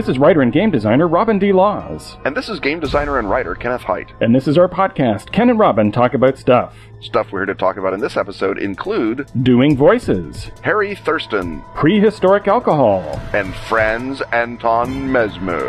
[0.00, 1.52] This is writer and game designer Robin D.
[1.52, 2.16] Laws.
[2.24, 4.10] And this is game designer and writer Kenneth Hite.
[4.22, 6.74] And this is our podcast, Ken and Robin Talk About Stuff.
[7.02, 12.48] Stuff we're here to talk about in this episode include Doing voices, Harry Thurston, prehistoric
[12.48, 15.68] alcohol, and Franz Anton Mesmer.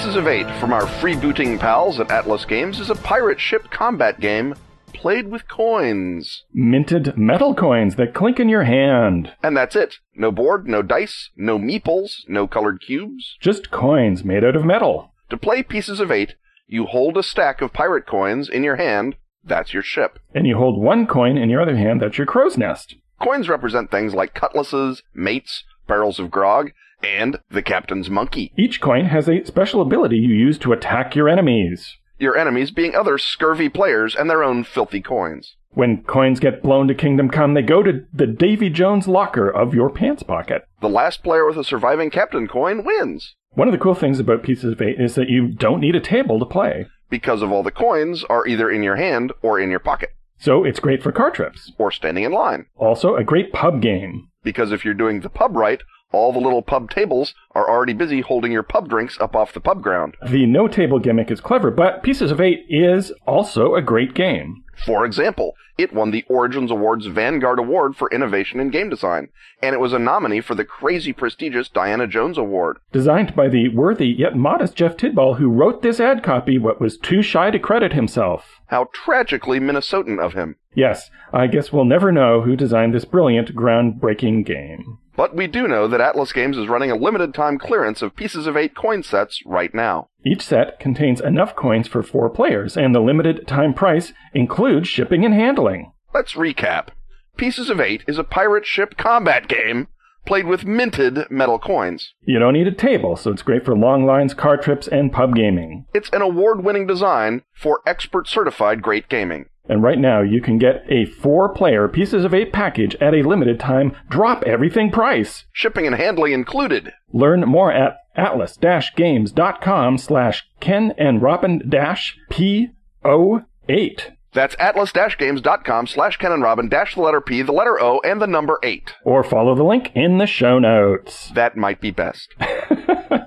[0.00, 4.18] Pieces of Eight from our freebooting pals at Atlas Games is a pirate ship combat
[4.18, 4.54] game
[4.94, 6.44] played with coins.
[6.54, 9.34] minted metal coins that clink in your hand.
[9.42, 9.96] And that's it.
[10.14, 13.36] No board, no dice, no meeples, no colored cubes.
[13.40, 15.12] Just coins made out of metal.
[15.28, 16.34] To play Pieces of Eight,
[16.66, 19.16] you hold a stack of pirate coins in your hand.
[19.44, 20.18] That's your ship.
[20.34, 22.94] And you hold one coin in your other hand, that's your crow's nest.
[23.20, 26.70] Coins represent things like cutlasses, mates, barrels of grog,
[27.02, 28.52] and the captain's monkey.
[28.56, 31.96] Each coin has a special ability you use to attack your enemies.
[32.18, 35.56] Your enemies being other scurvy players and their own filthy coins.
[35.72, 39.72] When coins get blown to Kingdom Come, they go to the Davy Jones locker of
[39.72, 40.64] your pants pocket.
[40.80, 43.36] The last player with a surviving captain coin wins.
[43.52, 46.00] One of the cool things about Pieces of Eight is that you don't need a
[46.00, 46.86] table to play.
[47.08, 50.10] Because of all the coins are either in your hand or in your pocket.
[50.38, 51.72] So it's great for car trips.
[51.78, 52.66] Or standing in line.
[52.76, 54.28] Also, a great pub game.
[54.42, 58.20] Because if you're doing the pub right, all the little pub tables are already busy
[58.20, 60.16] holding your pub drinks up off the pub ground.
[60.28, 64.64] The no table gimmick is clever, but Pieces of Eight is also a great game.
[64.84, 69.28] For example, it won the Origins Awards Vanguard Award for Innovation in Game Design,
[69.62, 72.78] and it was a nominee for the crazy prestigious Diana Jones Award.
[72.92, 76.96] Designed by the worthy yet modest Jeff Tidball, who wrote this ad copy but was
[76.96, 78.60] too shy to credit himself.
[78.66, 80.56] How tragically Minnesotan of him.
[80.74, 84.98] Yes, I guess we'll never know who designed this brilliant, groundbreaking game.
[85.20, 88.46] But we do know that Atlas Games is running a limited time clearance of Pieces
[88.46, 90.08] of Eight coin sets right now.
[90.24, 95.22] Each set contains enough coins for four players, and the limited time price includes shipping
[95.26, 95.92] and handling.
[96.14, 96.88] Let's recap.
[97.36, 99.88] Pieces of Eight is a pirate ship combat game
[100.24, 102.14] played with minted metal coins.
[102.22, 105.36] You don't need a table, so it's great for long lines, car trips, and pub
[105.36, 105.84] gaming.
[105.92, 109.50] It's an award winning design for expert certified great gaming.
[109.70, 113.22] And right now, you can get a four player Pieces of Eight package at a
[113.22, 115.44] limited time, drop everything price.
[115.52, 116.92] Shipping and handling included.
[117.12, 124.10] Learn more at atlas-games.com slash ken and robin dash PO8.
[124.32, 128.28] That's atlas-games.com slash Ken and Robin dash the letter P, the letter O, and the
[128.28, 128.94] number 8.
[129.04, 131.30] Or follow the link in the show notes.
[131.30, 132.32] That might be best.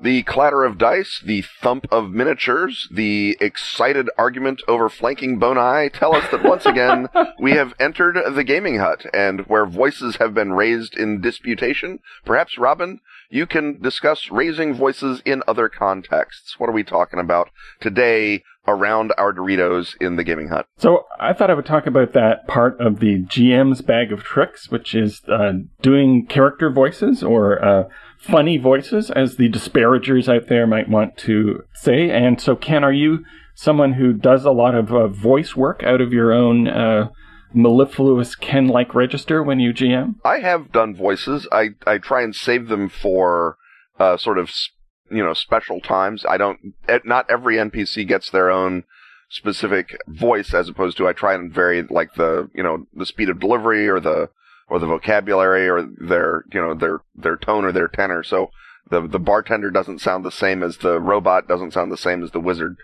[0.00, 6.14] The clatter of dice, the thump of miniatures, the excited argument over flanking boni tell
[6.14, 7.08] us that once again
[7.40, 12.58] we have entered the gaming hut, and where voices have been raised in disputation, perhaps
[12.58, 16.60] Robin, you can discuss raising voices in other contexts.
[16.60, 17.50] What are we talking about
[17.80, 20.66] today around our Doritos in the gaming hut?
[20.76, 24.70] So I thought I would talk about that part of the GM's bag of tricks,
[24.70, 27.84] which is uh, doing character voices or uh,
[28.18, 32.10] funny voices, as the disparagers out there might want to say.
[32.10, 33.24] And so, Ken, are you
[33.54, 37.08] someone who does a lot of uh, voice work out of your own uh,
[37.52, 40.16] mellifluous Ken-like register when you GM?
[40.24, 41.48] I have done voices.
[41.50, 43.56] I, I try and save them for
[43.98, 44.50] uh, sort of
[45.10, 46.24] you know special times.
[46.28, 46.74] I don't.
[47.04, 48.84] Not every NPC gets their own
[49.30, 53.28] specific voice, as opposed to I try and vary like the you know the speed
[53.28, 54.30] of delivery or the
[54.68, 58.22] or the vocabulary or their you know their their tone or their tenor.
[58.22, 58.50] So
[58.90, 62.30] the the bartender doesn't sound the same as the robot, doesn't sound the same as
[62.30, 62.76] the wizard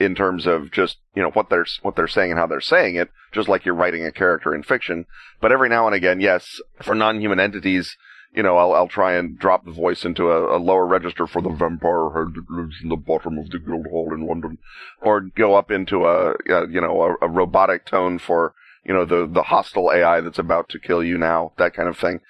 [0.00, 2.96] in terms of just you know what they're what they're saying and how they're saying
[2.96, 5.06] it, just like you're writing a character in fiction.
[5.40, 7.96] But every now and again, yes, for non-human entities,
[8.34, 11.40] you know, I'll I'll try and drop the voice into a, a lower register for
[11.40, 14.58] the vampire that lives in the bottom of the guild hall in London,
[15.00, 18.54] or go up into a, a you know a, a robotic tone for
[18.84, 21.98] you know the the hostile AI that's about to kill you now, that kind of
[21.98, 22.20] thing.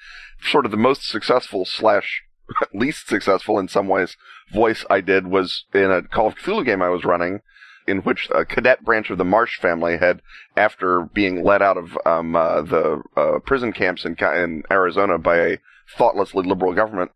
[0.43, 2.23] Sort of the most successful slash
[2.75, 4.17] least successful in some ways
[4.53, 7.41] voice I did was in a Call of Cthulhu game I was running
[7.87, 10.23] in which a cadet branch of the Marsh family had,
[10.57, 15.37] after being let out of um, uh, the uh, prison camps in, in Arizona by
[15.37, 15.59] a
[15.97, 17.11] thoughtlessly liberal government,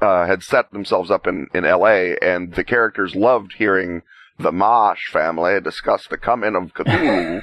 [0.00, 2.16] uh, had set themselves up in, in L.A.
[2.22, 4.02] and the characters loved hearing
[4.38, 7.42] the Mosh family discussed the coming of Cthulhu.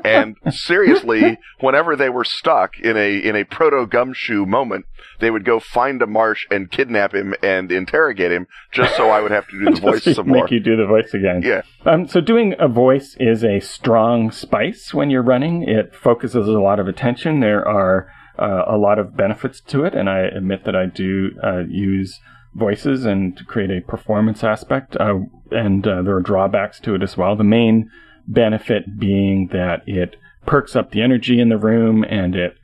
[0.04, 4.86] and seriously, whenever they were stuck in a in a proto gumshoe moment,
[5.20, 9.20] they would go find a marsh and kidnap him and interrogate him, just so I
[9.20, 10.44] would have to do the voice some make more.
[10.44, 11.42] Make you do the voice again.
[11.42, 11.62] Yeah.
[11.86, 15.62] Um, so doing a voice is a strong spice when you're running.
[15.62, 17.40] It focuses a lot of attention.
[17.40, 18.08] There are
[18.38, 22.18] uh, a lot of benefits to it, and I admit that I do uh, use
[22.54, 24.96] voices and create a performance aspect.
[24.96, 25.20] Uh,
[25.50, 27.36] and uh, there are drawbacks to it as well.
[27.36, 27.90] The main
[28.26, 30.16] benefit being that it
[30.46, 32.56] perks up the energy in the room and it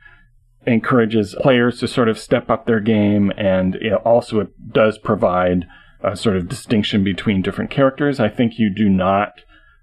[0.66, 3.32] encourages players to sort of step up their game.
[3.36, 5.66] And it also it does provide
[6.02, 8.20] a sort of distinction between different characters.
[8.20, 9.40] I think you do not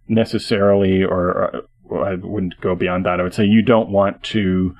[0.07, 3.19] necessarily, or, or I wouldn't go beyond that.
[3.19, 4.75] I would say you don't want to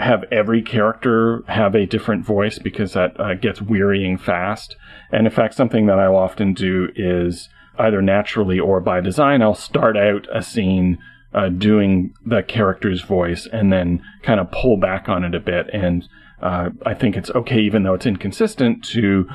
[0.00, 4.76] have every character have a different voice because that uh, gets wearying fast.
[5.12, 7.48] And in fact, something that I'll often do is
[7.78, 10.98] either naturally or by design, I'll start out a scene
[11.34, 15.68] uh, doing the character's voice and then kind of pull back on it a bit.
[15.72, 16.08] And
[16.42, 19.28] uh, I think it's okay, even though it's inconsistent, to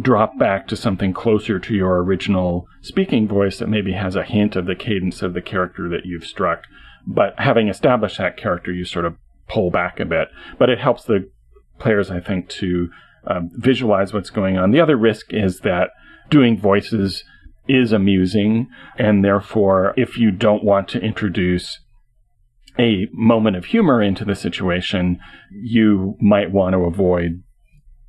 [0.00, 4.56] drop back to something closer to your original speaking voice that maybe has a hint
[4.56, 6.64] of the cadence of the character that you've struck.
[7.06, 9.16] But having established that character, you sort of
[9.48, 10.28] pull back a bit.
[10.58, 11.30] But it helps the
[11.78, 12.90] players, I think, to
[13.26, 14.70] um, visualize what's going on.
[14.70, 15.90] The other risk is that
[16.30, 17.24] doing voices
[17.68, 21.80] is amusing, and therefore, if you don't want to introduce
[22.78, 25.18] a moment of humor into the situation,
[25.50, 27.42] you might want to avoid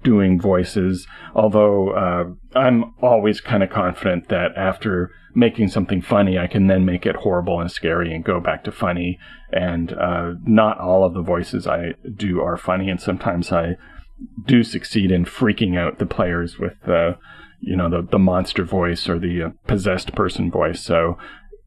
[0.04, 1.08] doing voices.
[1.36, 6.86] Although uh, I'm always kind of confident that after making something funny, I can then
[6.86, 9.20] make it horrible and scary and go back to funny.
[9.52, 13.76] And uh, not all of the voices I do are funny, and sometimes I
[14.46, 17.14] do succeed in freaking out the players with uh,
[17.60, 20.82] you know the the monster voice or the uh, possessed person voice.
[20.82, 21.18] So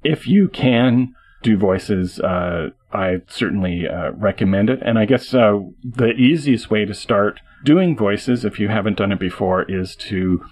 [0.04, 4.80] if you can do voices, uh, I certainly uh, recommend it.
[4.82, 9.12] And I guess uh, the easiest way to start doing voices, if you haven't done
[9.12, 10.44] it before, is to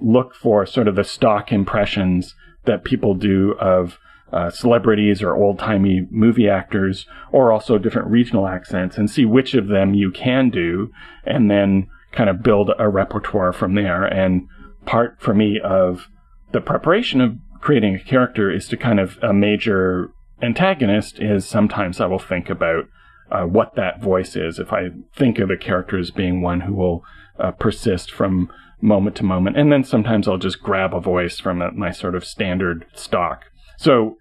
[0.00, 2.34] look for sort of the stock impressions
[2.64, 3.98] that people do of
[4.32, 9.54] uh, celebrities or old timey movie actors, or also different regional accents, and see which
[9.54, 10.90] of them you can do,
[11.24, 14.04] and then kind of build a repertoire from there.
[14.04, 14.46] And
[14.84, 16.08] part for me of
[16.52, 20.10] the preparation of creating a character is to kind of a major
[20.42, 22.84] antagonist is sometimes I will think about
[23.30, 24.58] uh, what that voice is.
[24.58, 27.02] If I think of a character as being one who will
[27.38, 28.50] uh, persist from
[28.80, 32.14] moment to moment, and then sometimes I'll just grab a voice from a, my sort
[32.14, 33.42] of standard stock.
[33.76, 34.16] So,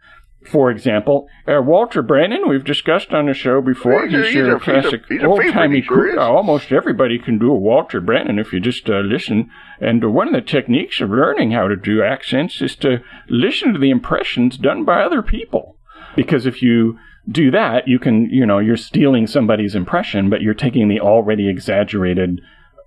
[0.52, 4.06] for example, uh, Walter Brennan, we've discussed on the show before.
[4.08, 6.18] He's a- He's, your a- he's a- classic old timey is.
[6.20, 9.50] Almost everybody can do a Walter Brennan if you just uh, listen.
[9.80, 13.00] And one of the techniques of learning how to do accents is to
[13.30, 15.77] listen to the impressions done by other people.
[16.18, 17.00] Because if you
[17.30, 21.48] do that, you can, you know, you're stealing somebody's impression, but you're taking the already
[21.48, 22.42] exaggerated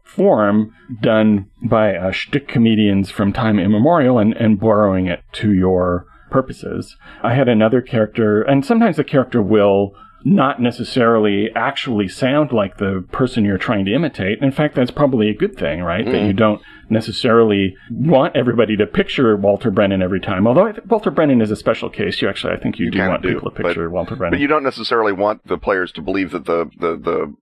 [0.04, 6.04] form done by uh, shtick comedians from time immemorial and, and borrowing it to your
[6.30, 6.96] purposes.
[7.22, 9.94] I had another character, and sometimes the character will
[10.24, 14.42] not necessarily actually sound like the person you're trying to imitate.
[14.42, 16.04] In fact, that's probably a good thing, right?
[16.04, 20.46] That you don't necessarily want everybody to picture Walter Brennan every time.
[20.46, 22.20] Although I think Walter Brennan is a special case.
[22.20, 24.38] You actually, I think you, do want do, people to but- picture Walter Brennan.
[24.38, 27.34] But you don't necessarily want the players to believe that the the the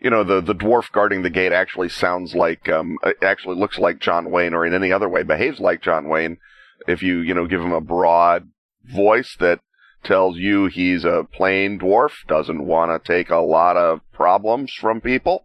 [0.00, 4.00] you know the the dwarf guarding the gate actually sounds like um actually looks like
[4.00, 6.38] John Wayne or in any other way behaves like John Wayne.
[6.86, 8.48] If you you know give him a broad
[8.84, 9.60] voice that
[10.04, 15.00] tells you he's a plain dwarf, doesn't want to take a lot of problems from
[15.00, 15.44] people,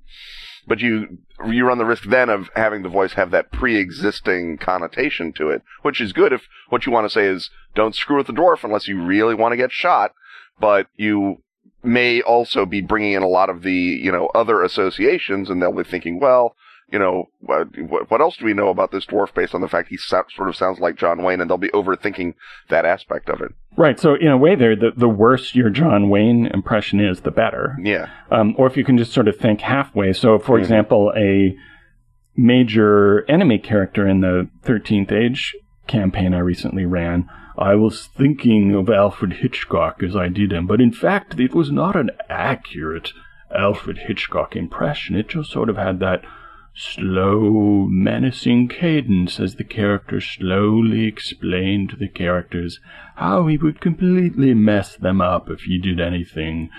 [0.67, 5.31] but you you run the risk then of having the voice have that pre-existing connotation
[5.33, 8.27] to it, which is good if what you want to say is don't screw with
[8.27, 10.13] the dwarf unless you really want to get shot,
[10.59, 11.41] but you
[11.83, 15.71] may also be bringing in a lot of the you know other associations, and they'll
[15.71, 16.55] be thinking, well,
[16.91, 17.67] you know, what,
[18.09, 20.47] what else do we know about this dwarf based on the fact he so- sort
[20.49, 22.33] of sounds like John Wayne, and they'll be overthinking
[22.69, 23.51] that aspect of it.
[23.75, 23.99] right.
[23.99, 27.75] So in a way, there, the, the worse your John Wayne impression is, the better.
[27.81, 30.13] Yeah, um, or if you can just sort of think halfway.
[30.13, 30.61] So, for Mhm.
[30.61, 31.57] example, a
[32.35, 35.55] major enemy character in the 13th Age
[35.87, 37.27] campaign I recently ran,
[37.57, 41.71] I was thinking of Alfred Hitchcock as I did him, but in fact, it was
[41.71, 43.11] not an accurate
[43.55, 45.15] Alfred Hitchcock impression.
[45.15, 46.21] It just sort of had that
[46.77, 52.79] slow, menacing cadence as the character slowly explained to the characters
[53.15, 56.69] how he would completely mess them up if he did anything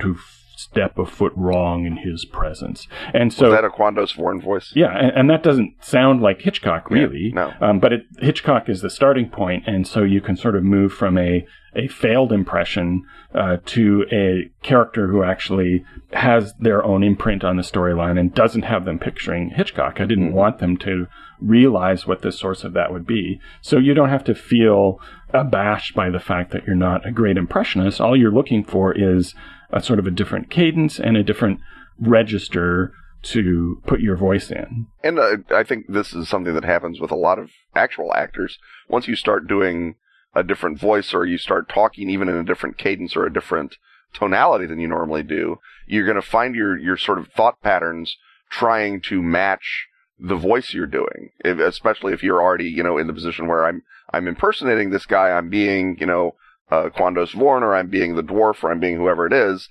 [0.00, 0.16] to
[0.58, 2.88] step a foot wrong in his presence.
[3.14, 4.72] And so Was that a Quandos Vorn voice?
[4.74, 7.30] yeah, and, and that doesn't sound like Hitchcock, Yeah, really.
[7.32, 7.52] no.
[7.60, 10.92] Um, but it, Hitchcock is the starting point, and so you can sort of move
[10.92, 11.46] from a
[11.76, 17.62] a failed impression uh, to a character who actually has their own imprint on the
[17.62, 20.00] storyline and doesn't have them picturing Hitchcock.
[20.00, 21.06] I didn't want them to
[21.40, 23.38] realize what the source of that would be.
[23.60, 24.98] So you don't have to feel
[25.32, 28.00] abashed by the fact that you're not a great impressionist.
[28.00, 29.34] All you're looking for is
[29.70, 31.60] a sort of a different cadence and a different
[31.98, 34.86] register to put your voice in.
[35.02, 38.58] And uh, I think this is something that happens with a lot of actual actors.
[38.88, 39.96] Once you start doing
[40.34, 43.76] a different voice or you start talking even in a different cadence or a different
[44.12, 48.16] tonality than you normally do, you're going to find your, your sort of thought patterns
[48.50, 53.06] trying to match the voice you're doing, if, especially if you're already, you know, in
[53.06, 53.82] the position where I'm,
[54.12, 56.34] I'm impersonating this guy, I'm being, you know,
[56.70, 59.68] uh, Quandos Vorn, or I'm being the dwarf, or I'm being whoever it is.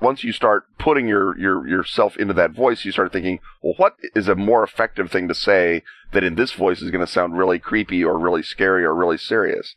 [0.00, 3.96] Once you start putting your, your, yourself into that voice, you start thinking, well, what
[4.14, 7.38] is a more effective thing to say that in this voice is going to sound
[7.38, 9.76] really creepy or really scary or really serious?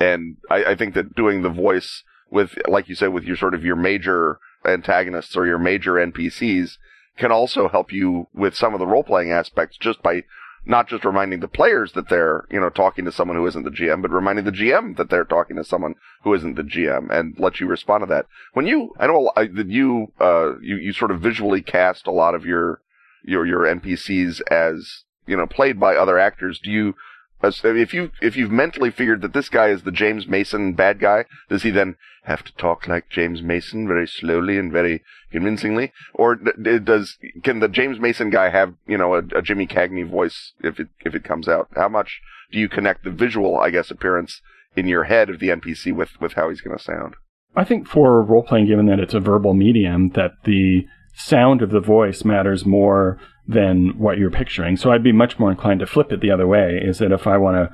[0.00, 3.54] And I, I think that doing the voice with, like you said, with your sort
[3.54, 6.78] of your major antagonists or your major NPCs
[7.16, 10.22] can also help you with some of the role playing aspects just by
[10.68, 13.70] not just reminding the players that they're, you know, talking to someone who isn't the
[13.70, 15.94] GM, but reminding the GM that they're talking to someone
[16.24, 18.26] who isn't the GM and let you respond to that.
[18.52, 22.34] When you, I know that you, uh, you, you sort of visually cast a lot
[22.34, 22.82] of your,
[23.24, 26.60] your, your NPCs as, you know, played by other actors.
[26.62, 26.94] Do you,
[27.42, 31.24] if you, if you've mentally figured that this guy is the James Mason bad guy,
[31.48, 31.96] does he then
[32.28, 35.92] have to talk like James Mason very slowly and very convincingly?
[36.14, 40.52] Or does, can the James Mason guy have, you know, a, a Jimmy Cagney voice
[40.62, 41.68] if it, if it comes out?
[41.74, 42.20] How much
[42.52, 44.40] do you connect the visual, I guess, appearance
[44.76, 47.16] in your head of the NPC with, with how he's going to sound?
[47.56, 51.70] I think for role playing, given that it's a verbal medium, that the sound of
[51.70, 54.76] the voice matters more than what you're picturing.
[54.76, 56.80] So I'd be much more inclined to flip it the other way.
[56.82, 57.70] Is that if I want to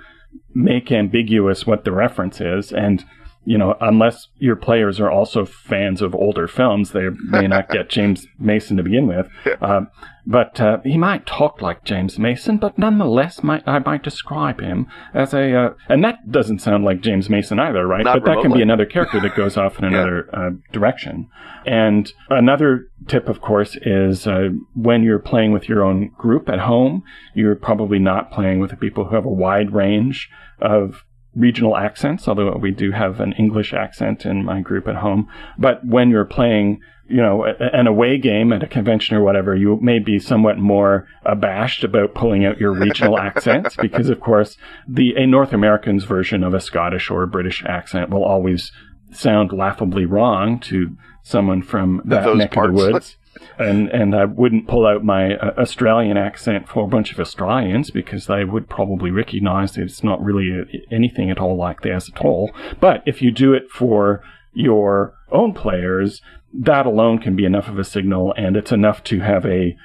[0.55, 3.05] make ambiguous what the reference is, and
[3.45, 7.91] you know, unless your players are also fans of older films, they may not get
[7.91, 9.29] James Mason to begin with.
[9.61, 9.89] Um,
[10.27, 14.87] but uh, he might talk like James Mason, but nonetheless, might, I might describe him
[15.13, 18.05] as a, uh, and that doesn't sound like James Mason either, right?
[18.05, 21.29] Not but that can be another character that goes off in another uh, direction.
[21.67, 26.61] And another tip, of course, is uh, when you're playing with your own group at
[26.61, 27.03] home,
[27.35, 32.29] you're probably not playing with the people who have a wide range of regional accents,
[32.29, 35.29] although we do have an English accent in my group at home.
[35.59, 39.79] But when you're playing, you know, an away game at a convention or whatever, you
[39.81, 44.57] may be somewhat more abashed about pulling out your regional accents because, of course,
[44.89, 48.73] the a North American's version of a Scottish or a British accent will always
[49.11, 52.71] sound laughably wrong to someone from that Those neck parts.
[52.71, 53.17] of the woods.
[53.59, 57.91] And and I wouldn't pull out my uh, Australian accent for a bunch of Australians
[57.91, 62.11] because they would probably recognise that it's not really a, anything at all like theirs
[62.15, 62.51] at all.
[62.81, 64.23] But if you do it for
[64.53, 66.21] your own players,
[66.53, 69.77] that alone can be enough of a signal, and it's enough to have a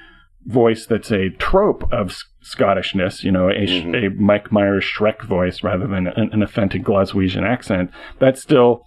[0.46, 4.06] voice that's a trope of Scottishness, you know, a, Mhm.
[4.06, 7.90] a Mike Myers Shrek voice rather than an, an authentic Glaswegian accent.
[8.20, 8.84] That still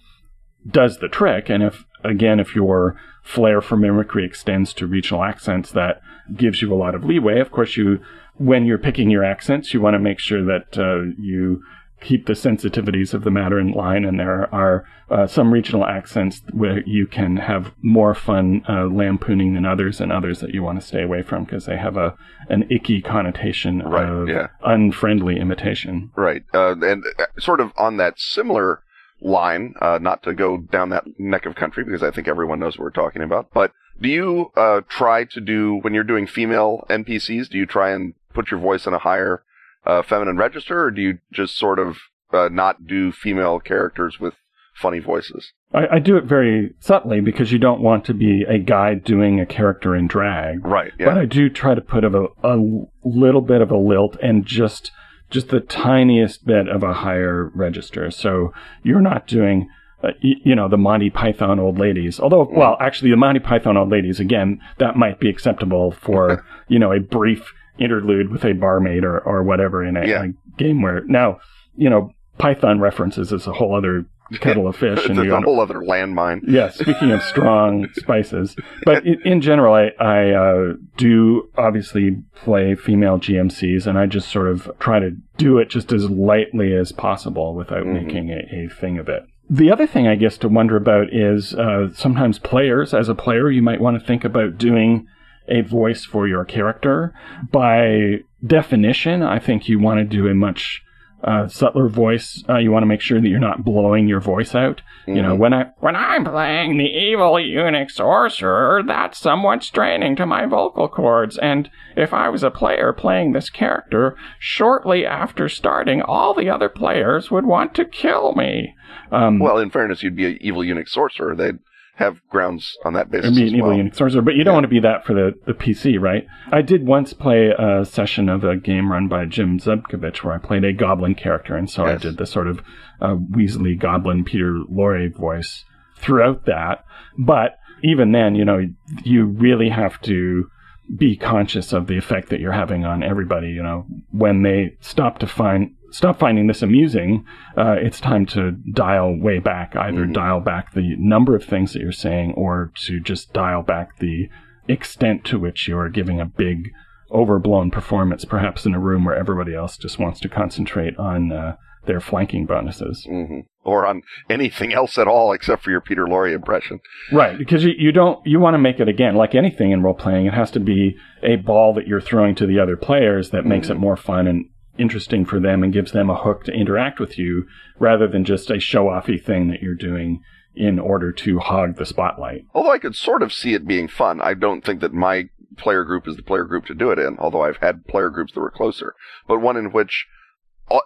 [0.68, 1.50] does the trick.
[1.50, 6.02] And if, again, if your flair for mimicry extends to regional accents, that
[6.36, 7.40] gives you a lot of leeway.
[7.40, 8.00] Of course, you,
[8.36, 11.64] when you're picking your accents, you want to make sure that uh, you
[12.02, 14.04] keep the sensitivities of the matter in line.
[14.04, 19.54] And there are uh, some regional accents where you can have more fun uh, lampooning
[19.54, 22.16] than others, and others that you want to stay away from because they have a
[22.50, 24.48] an icky connotation Right, of yeah.
[24.66, 26.12] unfriendly imitation.
[26.18, 26.44] Right.
[26.54, 28.83] Uh, and uh, sort of on that similar
[29.24, 32.78] line, uh, not to go down that neck of country because I think everyone knows
[32.78, 36.86] what we're talking about, but do you uh, try to do, when you're doing female
[36.90, 39.44] NPCs, do you try and put your voice in a higher
[39.86, 41.98] uh, feminine register or do you just sort of
[42.32, 44.34] uh, not do female characters with
[44.76, 45.54] funny voices?
[45.74, 49.40] I, I do it very subtly because you don't want to be a guy doing
[49.40, 50.66] a character in drag.
[50.66, 50.92] Right.
[50.98, 52.58] But I do try to put a, a
[53.04, 54.92] little bit of a lilt and just
[55.34, 58.10] just the tiniest bit of a higher register.
[58.12, 59.68] So you're not doing,
[60.04, 62.20] uh, y- you know, the Monty Python old ladies.
[62.20, 66.80] Although, well, actually, the Monty Python old ladies again, that might be acceptable for you
[66.80, 70.24] know a brief interlude with a barmaid or or whatever in a, Yeah.
[70.24, 71.40] a game where now
[71.76, 74.06] you know Python references is a whole other
[74.40, 76.42] kettle of fish, it's and a whole other landmine.
[76.48, 82.76] yeah, speaking of strong spices, but in, in general, I, I uh, do obviously play
[82.76, 86.92] female GMCs, and I just sort of try to do it just as lightly as
[86.92, 87.94] possible without Mhm.
[88.06, 89.24] making a, a thing of it.
[89.50, 93.52] the other thing I guess to wonder about is uh, sometimes players, as a player,
[93.52, 95.06] you might want to think about doing
[95.50, 97.14] a voice for your character.
[97.52, 100.82] By definition, I think you want to do a much
[101.24, 102.44] uh, subtler voice.
[102.50, 104.82] Uh, you want to make sure that you're not blowing your voice out.
[105.04, 105.16] Mm-hmm.
[105.16, 105.42] You know, mm-hmm.
[105.42, 110.88] when I when I'm playing the evil eunuch sorcerer, that's somewhat straining to my vocal
[110.88, 111.38] cords.
[111.38, 116.70] And if I was a player playing this character, shortly after starting, all the other
[116.70, 118.76] players would want to kill me.
[119.12, 121.36] Um, well, in fairness, you'd be an evil eunuch sorcerer.
[121.36, 121.60] They'd
[121.96, 123.36] have grounds on that basis.
[123.36, 123.90] Be an evil well.
[123.94, 126.26] sorcerer, but you don't want to be that for the, the PC, right?
[126.52, 130.40] I did once play a session of a game run by Jim Zubkavich where I
[130.40, 132.00] played a goblin character, and so yes.
[132.00, 132.60] I did the sort of
[133.00, 135.66] uh, Weasley goblin Peter Lorre voice
[135.98, 136.84] throughout that.
[137.18, 138.68] But even then, you know,
[139.04, 140.50] you really have to
[140.98, 143.50] be conscious of the effect that you're having on everybody.
[143.50, 147.24] You know, when they stop to find stop finding this amusing,
[147.56, 149.76] uh, it's time to dial way back.
[149.76, 150.12] Either mm-hmm.
[150.12, 154.28] dial back the number of things that you're saying, or to just dial back the
[154.68, 156.72] extent to which you're giving a big,
[157.12, 161.56] overblown performance, perhaps in a room where everybody else just wants to concentrate on uh,
[161.86, 163.06] their flanking bonuses.
[163.08, 163.42] Mm-hmm.
[163.64, 166.80] Or on anything else at all except for your Peter Lorre impression.
[167.12, 169.94] Right, because you, you don't, you want to make it again, like anything in role
[169.94, 173.42] playing, it has to be a ball that you're throwing to the other players that
[173.42, 173.50] mm-hmm.
[173.50, 174.46] makes it more fun and
[174.78, 177.48] interesting for them and gives them a hook to interact with you
[177.80, 180.22] rather than just a show offy thing that you're doing
[180.56, 182.46] in order to hog the spotlight.
[182.54, 185.84] Although I could sort of see it being fun, I don't think that my player
[185.84, 188.40] group is the player group to do it in, although I've had player groups that
[188.40, 188.96] were closer.
[189.28, 190.08] But one in which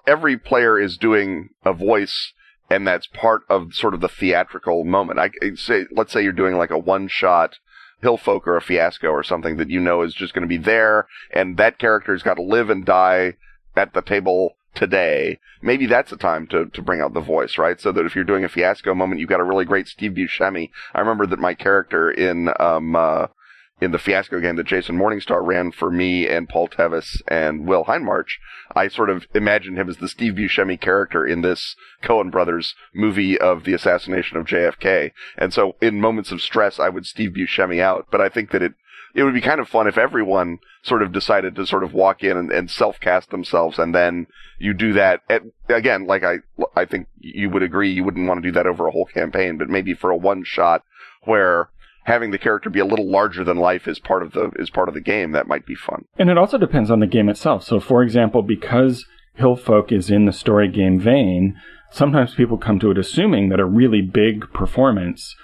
[0.05, 2.33] every player is doing a voice
[2.69, 5.19] and that's part of sort of the theatrical moment.
[5.19, 7.55] I say, let's say you're doing like a one shot
[8.03, 11.07] Hillfolk or a fiasco or something that you know is just going to be there
[11.31, 13.33] and that character's got to live and die
[13.77, 17.81] at the table today, maybe that's the time to, to bring out the voice, right?
[17.81, 20.69] So that if you're doing a fiasco moment, you've got a really great Steve Buscemi.
[20.93, 23.27] I remember that my character in, um, uh,
[23.79, 27.85] in the fiasco game that Jason Morningstar ran for me and Paul Tevis and Will
[27.85, 28.37] Hindmarch,
[28.75, 33.37] I sort of imagined him as the Steve Buscemi character in this Coen Brothers movie
[33.37, 35.11] of the assassination of JFK.
[35.37, 38.07] And so in moments of stress, I would Steve Buscemi out.
[38.09, 38.73] But I think that it
[39.17, 42.23] it would be kind of fun if everyone sort of decided to sort of walk
[42.23, 44.27] in and, and self-cast themselves and then
[44.59, 46.35] you do that at, again, like I,
[46.75, 49.57] I think you would agree you wouldn't want to do that over a whole campaign,
[49.57, 50.83] but maybe for a one shot
[51.23, 51.69] where
[52.03, 54.87] having the character be a little larger than life is part of the, is part
[54.87, 56.05] of the game, that might be fun.
[56.19, 57.63] And it also depends on the game itself.
[57.63, 59.03] So for example, because
[59.39, 63.65] Hillfolk is in the story game vein, sometimes people come to it assuming that a
[63.65, 65.35] really big performance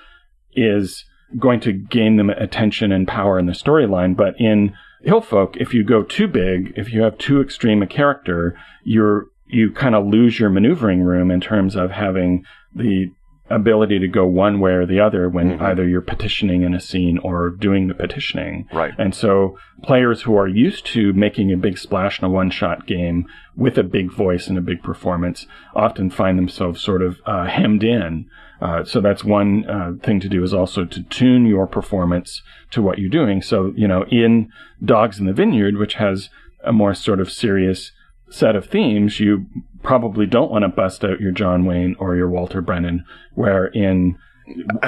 [0.55, 1.05] is
[1.39, 4.15] going to gain them attention and power in the storyline.
[4.15, 8.57] But in Hillfolk, if you go too big, if you have too extreme a character,
[8.83, 12.43] you're you kind of lose your maneuvering room in terms of having
[12.73, 13.11] the
[13.49, 15.65] ability to go one way or the other when mm-hmm.
[15.65, 18.67] either you're petitioning in a scene or doing the petitioning.
[18.73, 18.93] Right.
[18.97, 22.87] And so players who are used to making a big splash in a one shot
[22.87, 27.45] game with a big voice and a big performance often find themselves sort of uh,
[27.45, 28.29] hemmed in
[28.61, 32.81] uh, so that's one uh, thing to do is also to tune your performance to
[32.81, 33.41] what you're doing.
[33.41, 34.51] So, you know, in
[34.83, 36.29] Dogs in the Vineyard, which has
[36.63, 37.91] a more sort of serious
[38.29, 39.45] set of themes, you
[39.83, 44.17] probably don't want to bust out your John Wayne or your Walter Brennan, where in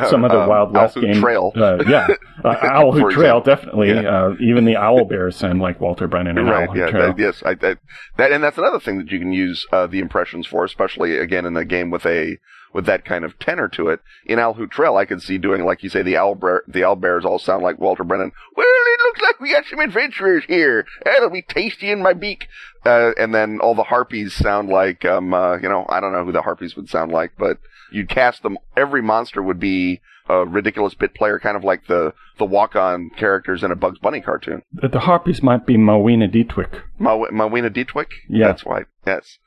[0.10, 1.52] some of the uh, Wild West game, Trail.
[1.56, 2.08] Uh, yeah,
[2.44, 3.90] uh, Owl Hoot Trail, definitely.
[3.90, 4.02] Yeah.
[4.02, 7.08] Uh, even the Owl Bears sound like Walter Brennan and right, Owl yeah, Trail.
[7.08, 7.80] That, yes, I, that,
[8.18, 11.46] that, and that's another thing that you can use uh, the impressions for, especially again
[11.46, 12.38] in a game with a
[12.76, 14.02] with that kind of tenor to it.
[14.26, 17.24] In Hoot Trail, I could see doing, like you say, the owl, the owl bears
[17.24, 18.34] all sound like Walter Brennan.
[18.54, 20.86] Well, it looks like we got some adventurers here.
[21.06, 22.48] That'll be tasty in my beak.
[22.86, 26.26] Uh, and then all the harpies sound like, um, uh, you know, I don't know
[26.26, 27.60] who the harpies would sound like, but
[27.94, 28.58] you'd cast them.
[28.76, 33.10] Every monster would be a ridiculous bit player, kind of like the the walk on
[33.18, 34.64] characters in a Bugs Bunny cartoon.
[34.74, 36.82] The harpies might be Mawina Deetwick.
[37.00, 38.10] Ma- Mawina Deetwick.
[38.28, 38.84] Yeah, that's why.
[39.08, 39.38] Yes.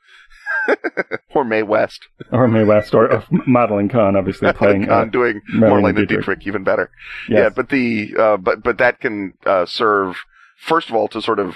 [1.35, 2.07] or Mae West.
[2.31, 6.19] Or Mae West, or uh, Madeline Kahn, obviously playing Kahn uh, doing Marlene Dietrich.
[6.19, 6.91] Dietrich, even better.
[7.27, 7.37] Yes.
[7.39, 10.17] Yeah, but the uh, but but that can uh, serve
[10.59, 11.55] first of all to sort of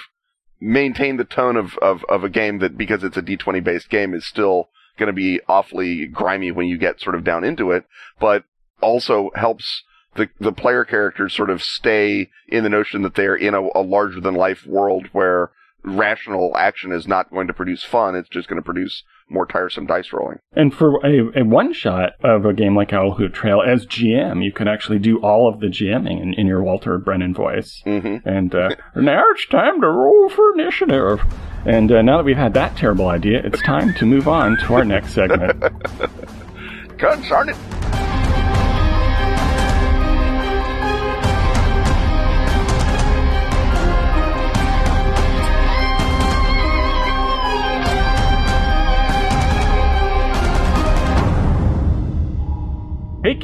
[0.60, 4.14] maintain the tone of, of, of a game that because it's a D20 based game
[4.14, 7.84] is still going to be awfully grimy when you get sort of down into it,
[8.18, 8.44] but
[8.80, 9.82] also helps
[10.16, 13.82] the the player characters sort of stay in the notion that they're in a, a
[13.82, 15.50] larger than life world where
[15.84, 18.14] rational action is not going to produce fun.
[18.14, 20.38] It's just going to produce more tiresome dice rolling.
[20.52, 24.44] And for a, a one shot of a game like Owl Hoot Trail, as GM,
[24.44, 27.82] you can actually do all of the GMing in, in your Walter Brennan voice.
[27.86, 28.26] Mm-hmm.
[28.28, 31.22] And uh, now it's time to roll for initiative.
[31.66, 34.74] And uh, now that we've had that terrible idea, it's time to move on to
[34.74, 35.62] our next segment.
[36.98, 37.48] Concern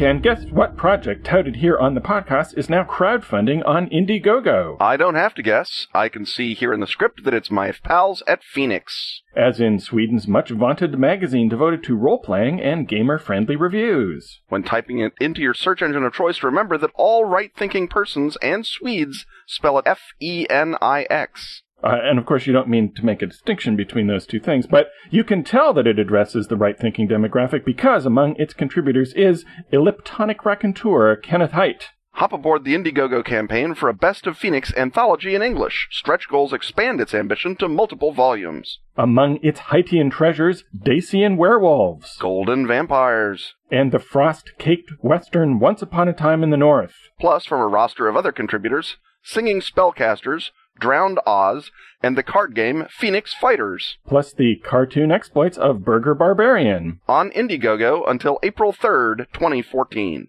[0.00, 4.78] Ken, guess what project touted here on the podcast is now crowdfunding on Indiegogo?
[4.80, 5.88] I don't have to guess.
[5.92, 9.20] I can see here in the script that it's my pals at Fenix.
[9.36, 14.40] As in Sweden's much vaunted magazine devoted to role playing and gamer friendly reviews.
[14.48, 18.38] When typing it into your search engine of choice, remember that all right thinking persons
[18.40, 21.62] and Swedes spell it F E N I X.
[21.82, 24.66] Uh, and of course, you don't mean to make a distinction between those two things,
[24.66, 29.12] but you can tell that it addresses the right thinking demographic because among its contributors
[29.14, 31.88] is elliptonic raconteur Kenneth Hite.
[32.14, 35.88] Hop aboard the Indiegogo campaign for a Best of Fenix anthology in English.
[35.90, 38.80] Stretch goals expand its ambition to multiple volumes.
[38.96, 42.18] Among its Haitian treasures, Dacian werewolves.
[42.18, 43.54] Golden vampires.
[43.70, 46.94] And the frost caked western Once Upon a Time in the North.
[47.18, 51.70] Plus, from a roster of other contributors, singing spellcasters, Drowned Oz,
[52.02, 53.98] and the card game Fenix Fighters.
[54.06, 57.00] Plus the cartoon exploits of Burger Barbarian.
[57.08, 60.28] On Indiegogo until April 3rd, 2014.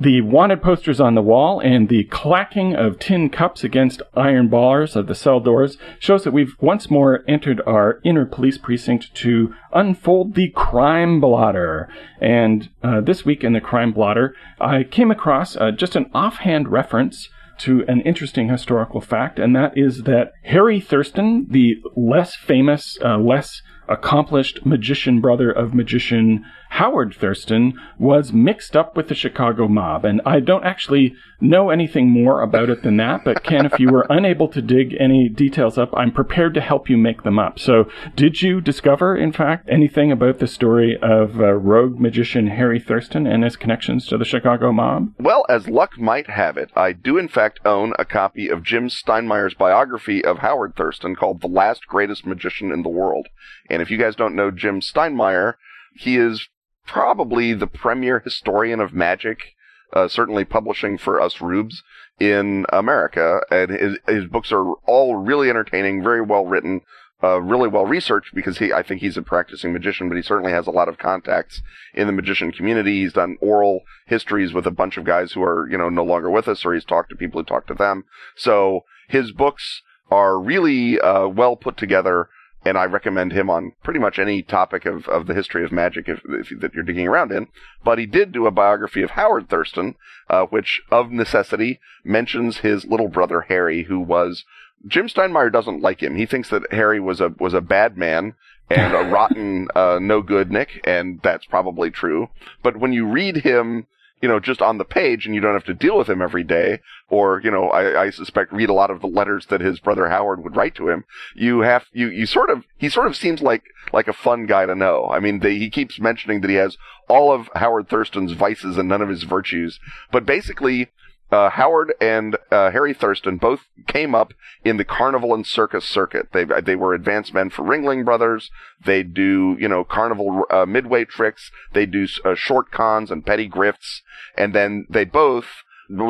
[0.00, 4.94] The wanted posters on the wall and the clacking of tin cups against iron bars
[4.94, 9.52] of the cell doors shows that we've once more entered our inner police precinct to
[9.72, 11.88] unfold the crime blotter.
[12.20, 16.68] And uh, this week in the crime blotter, I came across uh, just an offhand
[16.68, 22.98] reference to an interesting historical fact, and that is that Harry Thurston, the less famous,
[23.04, 29.66] uh, less accomplished magician brother of magician Howard Thurston was mixed up with the Chicago
[29.66, 30.04] mob.
[30.04, 33.90] And I don't actually know anything more about it than that, but Ken, if you
[33.90, 37.58] were unable to dig any details up, I'm prepared to help you make them up.
[37.58, 42.80] So, did you discover, in fact, anything about the story of uh, rogue magician Harry
[42.80, 45.12] Thurston and his connections to the Chicago mob?
[45.18, 48.88] Well, as luck might have it, I do in fact own a copy of Jim
[48.88, 53.28] Steinmeyer's biography of Howard Thurston called The Last Greatest Magician in the World.
[53.70, 55.54] And if you guys don't know Jim Steinmeyer,
[55.94, 56.48] he is
[56.88, 59.54] probably the premier historian of magic,
[59.92, 61.82] uh, certainly publishing for us rubes
[62.18, 63.40] in America.
[63.50, 66.80] And his, his books are all really entertaining, very well written,
[67.22, 70.52] uh, really well researched because he, I think he's a practicing magician, but he certainly
[70.52, 71.60] has a lot of contacts
[71.94, 73.02] in the magician community.
[73.02, 76.30] He's done oral histories with a bunch of guys who are, you know, no longer
[76.30, 78.04] with us, or he's talked to people who talked to them.
[78.36, 82.28] So his books are really uh, well put together
[82.64, 86.08] and I recommend him on pretty much any topic of, of the history of magic
[86.08, 87.48] if, if, that you're digging around in.
[87.84, 89.94] But he did do a biography of Howard Thurston,
[90.28, 94.44] uh, which of necessity mentions his little brother Harry, who was
[94.86, 96.16] Jim Steinmeyer doesn't like him.
[96.16, 98.34] He thinks that Harry was a was a bad man
[98.70, 102.28] and a rotten, uh, no good Nick, and that's probably true.
[102.62, 103.86] But when you read him
[104.20, 106.44] you know, just on the page and you don't have to deal with him every
[106.44, 109.80] day, or, you know, I, I suspect read a lot of the letters that his
[109.80, 111.04] brother Howard would write to him,
[111.34, 114.66] you have, you, you sort of, he sort of seems like, like a fun guy
[114.66, 115.08] to know.
[115.10, 116.76] I mean, he keeps mentioning that he has
[117.08, 119.78] all of Howard Thurston's vices and none of his virtues,
[120.10, 120.88] but basically,
[121.30, 124.32] uh, Howard and uh, Harry Thurston both came up
[124.64, 126.28] in the carnival and circus circuit.
[126.32, 128.50] They they were advanced men for Ringling Brothers.
[128.84, 131.50] They do you know carnival uh, midway tricks.
[131.72, 134.00] They do uh, short cons and petty grifts,
[134.36, 135.46] and then they both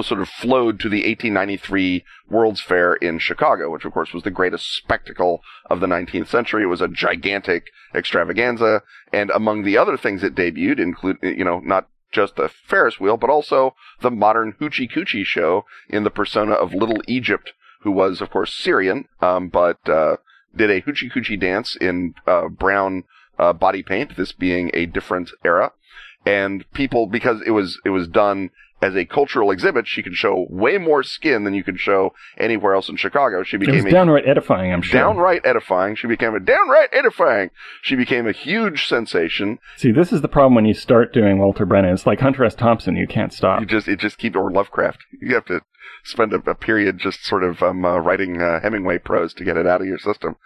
[0.02, 4.30] sort of flowed to the 1893 World's Fair in Chicago, which of course was the
[4.30, 6.64] greatest spectacle of the 19th century.
[6.64, 11.60] It was a gigantic extravaganza, and among the other things it debuted include you know
[11.60, 16.52] not just the Ferris wheel, but also the modern Hoochie Coochie show in the persona
[16.52, 20.16] of Little Egypt, who was, of course, Syrian, um, but uh,
[20.54, 23.04] did a Hoochie Coochie dance in uh, brown
[23.38, 25.72] uh, body paint, this being a different era.
[26.26, 30.46] And people, because it was it was done as a cultural exhibit, she could show
[30.48, 33.42] way more skin than you could show anywhere else in Chicago.
[33.42, 35.00] She became was downright edifying, I'm sure.
[35.00, 35.96] Downright edifying.
[35.96, 37.50] She became a downright edifying.
[37.82, 39.58] She became a huge sensation.
[39.76, 41.94] See, this is the problem when you start doing Walter Brennan.
[41.94, 42.54] It's like Hunter S.
[42.54, 42.96] Thompson.
[42.96, 43.60] You can't stop.
[43.60, 44.98] You just, it just keeps, or Lovecraft.
[45.20, 45.62] You have to
[46.04, 49.56] spend a, a period just sort of um, uh, writing uh, Hemingway prose to get
[49.56, 50.36] it out of your system.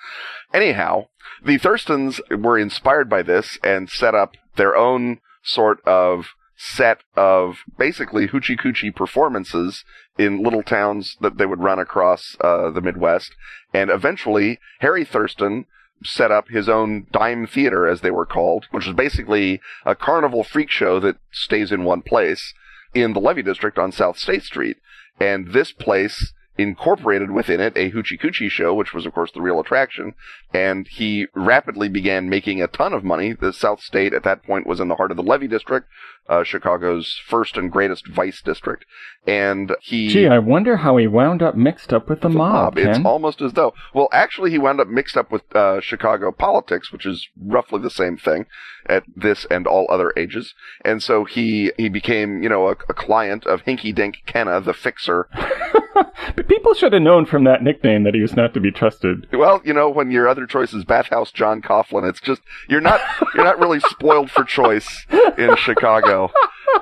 [0.55, 1.07] Anyhow,
[1.45, 6.29] the Thurstons were inspired by this and set up their own sort of
[6.65, 9.85] set of basically hoochie coochie performances
[10.17, 13.35] in little towns that they would run across uh, the Midwest.
[13.75, 15.67] And eventually, Harry Thurston
[16.05, 20.45] set up his own dime theater, as they were called, which was basically a carnival
[20.45, 22.55] freak show that stays in one place
[22.95, 24.77] in the Levee District on South State Street.
[25.19, 29.41] And this place incorporated within it a hoochie coochie show, which was of course the
[29.41, 30.15] real attraction.
[30.53, 33.33] And he rapidly began making a ton of money.
[33.33, 35.89] The South State at that point was in the heart of the Levee District,
[36.29, 38.85] uh, Chicago's first and greatest vice district.
[39.27, 40.09] And he.
[40.09, 42.79] Gee, I wonder how he wound up mixed up with the, the mob.
[42.79, 46.93] It's almost as though, well, actually, he wound up mixed up with uh, Chicago politics,
[46.93, 48.47] which is roughly the same thing
[48.87, 50.55] at this and all other ages.
[50.85, 54.75] And so he he became, you know, a, a client of Hinky Dink Kenna, the
[54.75, 55.29] fixer.
[56.37, 59.27] but people should have known from that nickname that he was not to be trusted.
[59.33, 63.01] Well, you know, when your other choice is Bathhouse John Coughlin, it's just you're not
[63.35, 65.07] you're not really spoiled for choice
[65.39, 66.31] in Chicago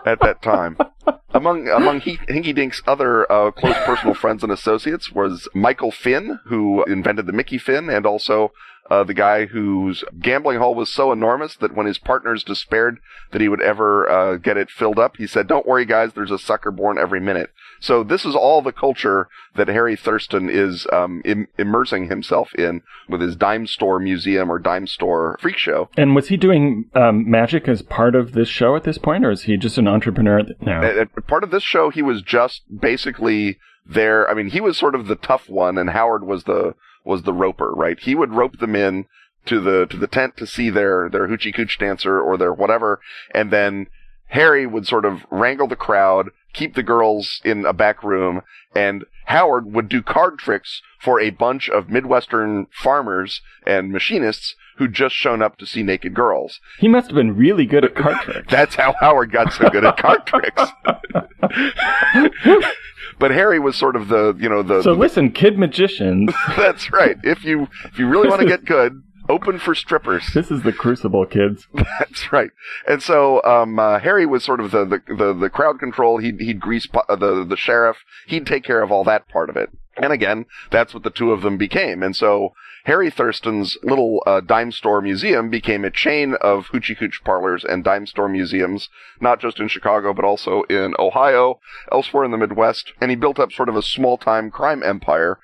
[0.05, 0.77] at that time.
[1.33, 6.41] Among among he, Hinky Dink's other uh, close personal friends and associates was Michael Finn,
[6.47, 8.53] who invented the Mickey Finn, and also
[8.91, 12.99] uh, the guy whose gambling hall was so enormous that when his partners despaired
[13.31, 16.13] that he would ever uh, get it filled up, he said, "Don't worry, guys.
[16.13, 20.49] There's a sucker born every minute." So this is all the culture that Harry Thurston
[20.51, 25.57] is um, Im- immersing himself in with his dime store museum or dime store freak
[25.57, 25.89] show.
[25.97, 29.31] And was he doing um, magic as part of this show at this point, or
[29.31, 30.83] is he just an entrepreneur now?
[30.83, 34.29] And- and part of this show, he was just basically there.
[34.31, 37.33] I mean, he was sort of the tough one, and Howard was the was the
[37.33, 37.99] roper, right?
[37.99, 39.07] He would rope them in
[39.47, 43.01] to the to the tent to see their their hoochie cooch dancer or their whatever,
[43.35, 43.87] and then
[44.31, 48.43] Harry would sort of wrangle the crowd, keep the girls in a back room,
[48.75, 54.93] and Howard would do card tricks for a bunch of Midwestern farmers and machinists who'd
[54.95, 56.59] just shown up to see naked girls.
[56.79, 58.51] he must have been really good at card tricks.
[58.51, 60.63] That's how Howard got so good at card tricks.
[63.19, 67.17] but Harry was sort of the, you know, the, so listen, kid magicians, that's right.
[67.23, 70.31] If you if you really want to get good, open for strippers.
[70.35, 71.67] this is the crucible, kids.
[71.75, 72.51] That's right.
[72.87, 76.19] And so um, uh, Harry was sort of the, the the the crowd control.
[76.19, 77.99] He'd he'd grease po- uh, the the sheriff.
[78.27, 79.71] He'd take care of all that part of it.
[79.97, 82.03] And again, that's what the two of them became.
[82.03, 87.21] And so Harry Thurston's little uh, dime store museum became a chain of hoochie cooch
[87.25, 88.89] parlors and dime store museums,
[89.21, 91.61] not just in Chicago, but also in Ohio,
[91.93, 92.93] elsewhere in the Midwest.
[93.01, 95.39] And he built up sort of a small time crime empire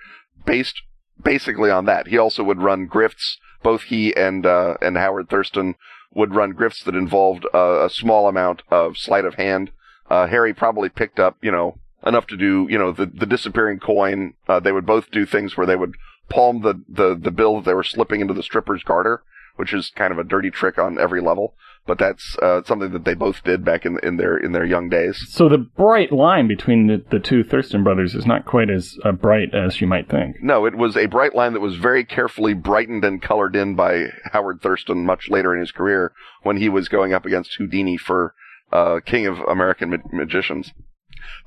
[0.44, 0.82] based
[1.22, 2.08] basically on that.
[2.08, 3.36] He also would run grifts.
[3.66, 5.74] Both he and uh, and Howard Thurston
[6.14, 9.72] would run grifts that involved uh, a small amount of sleight of hand.
[10.08, 11.76] Uh, Harry probably picked up, you know,
[12.06, 14.34] enough to do, you know, the the disappearing coin.
[14.46, 15.96] Uh, they would both do things where they would
[16.28, 19.24] palm the, the the bill that they were slipping into the stripper's garter,
[19.56, 21.54] which is kind of a dirty trick on every level.
[21.86, 24.88] But that's uh, something that they both did back in in their in their young
[24.88, 25.24] days.
[25.28, 29.12] So the bright line between the, the two Thurston brothers is not quite as uh,
[29.12, 30.42] bright as you might think.
[30.42, 34.06] No, it was a bright line that was very carefully brightened and colored in by
[34.32, 38.34] Howard Thurston much later in his career when he was going up against Houdini for
[38.72, 40.72] uh, King of American Ma- Magicians.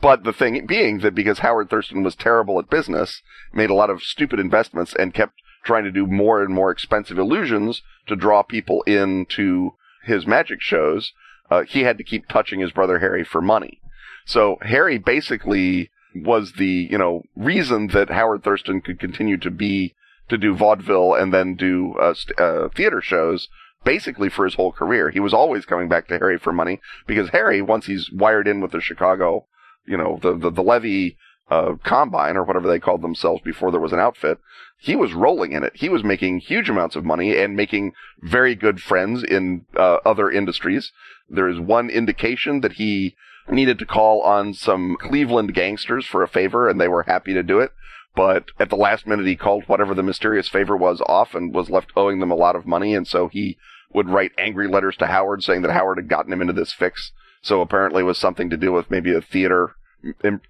[0.02, 3.22] But the thing being that because Howard Thurston was terrible at business,
[3.54, 7.20] made a lot of stupid investments and kept trying to do more and more expensive
[7.20, 9.72] illusions to draw people into
[10.10, 11.14] his magic shows,
[11.50, 13.80] uh, he had to keep touching his brother Harry for money.
[14.26, 19.96] So Harry basically was the, you know, reason that Howard Thurston could continue to be,
[20.28, 23.48] to do vaudeville and then do, uh, st- uh, theater shows
[23.84, 25.10] basically for his whole career.
[25.10, 28.62] He was always coming back to Harry for money because Harry, once he's wired in
[28.62, 29.46] with the Chicago,
[29.86, 31.18] you know, the, the, the levee,
[31.50, 34.40] uh, combine or whatever they called themselves before there was an outfit,
[34.78, 35.74] he was rolling in it.
[35.76, 40.30] He was making huge amounts of money and making very good friends in uh, other
[40.30, 40.92] industries.
[41.30, 43.16] There is one indication that he
[43.52, 47.44] needed to call on some Cleveland gangsters for a favor, and they were happy to
[47.44, 47.72] do it.
[48.16, 51.70] But at the last minute, he called whatever the mysterious favor was off and was
[51.70, 52.96] left owing them a lot of money.
[52.96, 53.58] And so he
[53.94, 57.12] would write angry letters to Howard saying that Howard had gotten him into this fix.
[57.42, 59.76] So apparently it was something to do with maybe a theater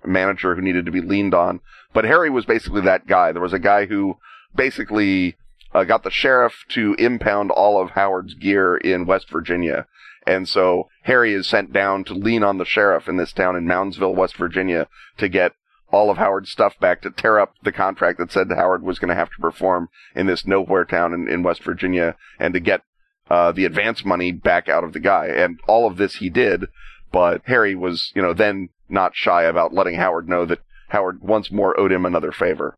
[0.06, 1.60] manager who needed to be leaned on.
[1.94, 3.32] But Harry was basically that guy.
[3.32, 4.18] There was a guy who
[4.56, 5.38] basically
[5.74, 9.88] uh, got the sheriff to impound all of Howard's gear in West Virginia.
[10.26, 13.66] And so Harry is sent down to lean on the sheriff in this town in
[13.66, 15.54] Moundsville, West Virginia, to get
[15.92, 19.10] all of Howard's stuff back to tear up the contract that said Howard was going
[19.10, 22.82] to have to perform in this nowhere town in, in West Virginia and to get
[23.30, 25.28] uh, the advance money back out of the guy.
[25.28, 26.66] And all of this he did,
[27.12, 31.52] but Harry was, you know, then not shy about letting Howard know that Howard once
[31.52, 32.78] more owed him another favor.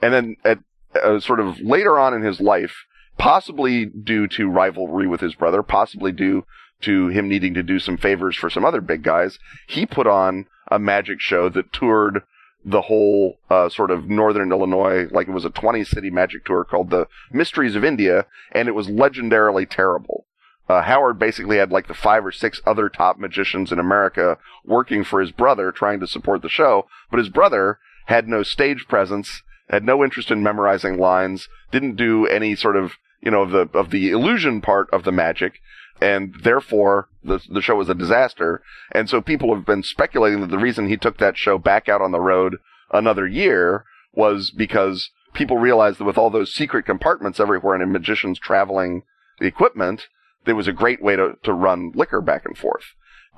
[0.00, 0.58] And then at
[1.02, 2.84] uh, sort of later on in his life,
[3.18, 6.44] possibly due to rivalry with his brother, possibly due
[6.82, 9.38] to him needing to do some favors for some other big guys,
[9.68, 12.22] he put on a magic show that toured
[12.64, 16.64] the whole uh, sort of northern Illinois, like it was a 20 city magic tour
[16.64, 20.26] called the Mysteries of India, and it was legendarily terrible.
[20.68, 25.04] Uh, Howard basically had like the five or six other top magicians in America working
[25.04, 29.42] for his brother, trying to support the show, but his brother had no stage presence,
[29.68, 33.78] had no interest in memorizing lines, didn't do any sort of, you know, of the,
[33.78, 35.60] of the illusion part of the magic,
[36.00, 38.62] and therefore the, the show was a disaster.
[38.90, 42.00] And so people have been speculating that the reason he took that show back out
[42.00, 42.56] on the road
[42.92, 48.38] another year was because people realized that with all those secret compartments everywhere and magicians
[48.38, 49.02] traveling
[49.38, 50.08] the equipment,
[50.44, 52.84] there was a great way to, to run liquor back and forth.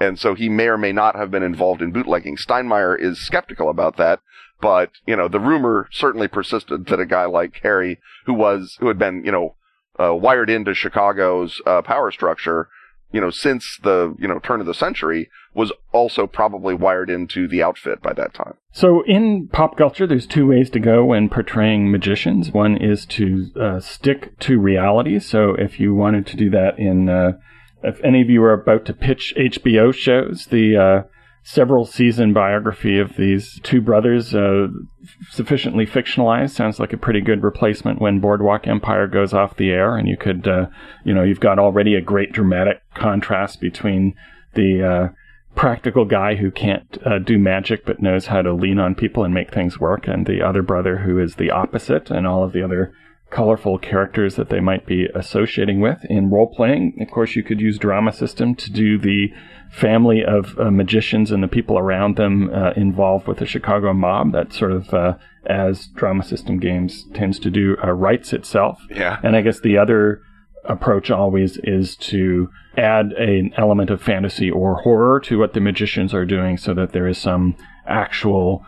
[0.00, 2.36] And so he may or may not have been involved in bootlegging.
[2.36, 4.20] Steinmeyer is skeptical about that,
[4.60, 8.88] but, you know, the rumor certainly persisted that a guy like Harry, who was, who
[8.88, 9.54] had been, you know,
[10.00, 12.68] uh, wired into Chicago's uh, power structure,
[13.12, 17.46] you know, since the, you know, turn of the century, was also probably wired into
[17.46, 18.54] the outfit by that time.
[18.72, 22.50] So in pop culture, there's two ways to go when portraying magicians.
[22.50, 25.20] One is to uh, stick to reality.
[25.20, 27.32] So if you wanted to do that in, uh,
[27.84, 31.02] if any of you are about to pitch HBO shows, the uh,
[31.44, 34.66] several season biography of these two brothers, uh,
[35.30, 39.96] sufficiently fictionalized, sounds like a pretty good replacement when Boardwalk Empire goes off the air.
[39.96, 40.66] And you could, uh,
[41.04, 44.14] you know, you've got already a great dramatic contrast between
[44.54, 45.14] the uh,
[45.54, 49.32] practical guy who can't uh, do magic but knows how to lean on people and
[49.32, 52.62] make things work, and the other brother who is the opposite, and all of the
[52.62, 52.92] other
[53.30, 55.98] colorful characters that they might be associating with.
[56.08, 59.32] In role playing, of course, you could use drama system to do the
[59.72, 64.32] family of uh, magicians and the people around them uh, involved with the Chicago mob.
[64.32, 65.14] That sort of, uh,
[65.46, 68.78] as drama system games tends to do, uh, writes itself.
[68.90, 69.18] Yeah.
[69.24, 70.22] And I guess the other
[70.64, 76.12] approach always is to add an element of fantasy or horror to what the magicians
[76.14, 78.64] are doing so that there is some actual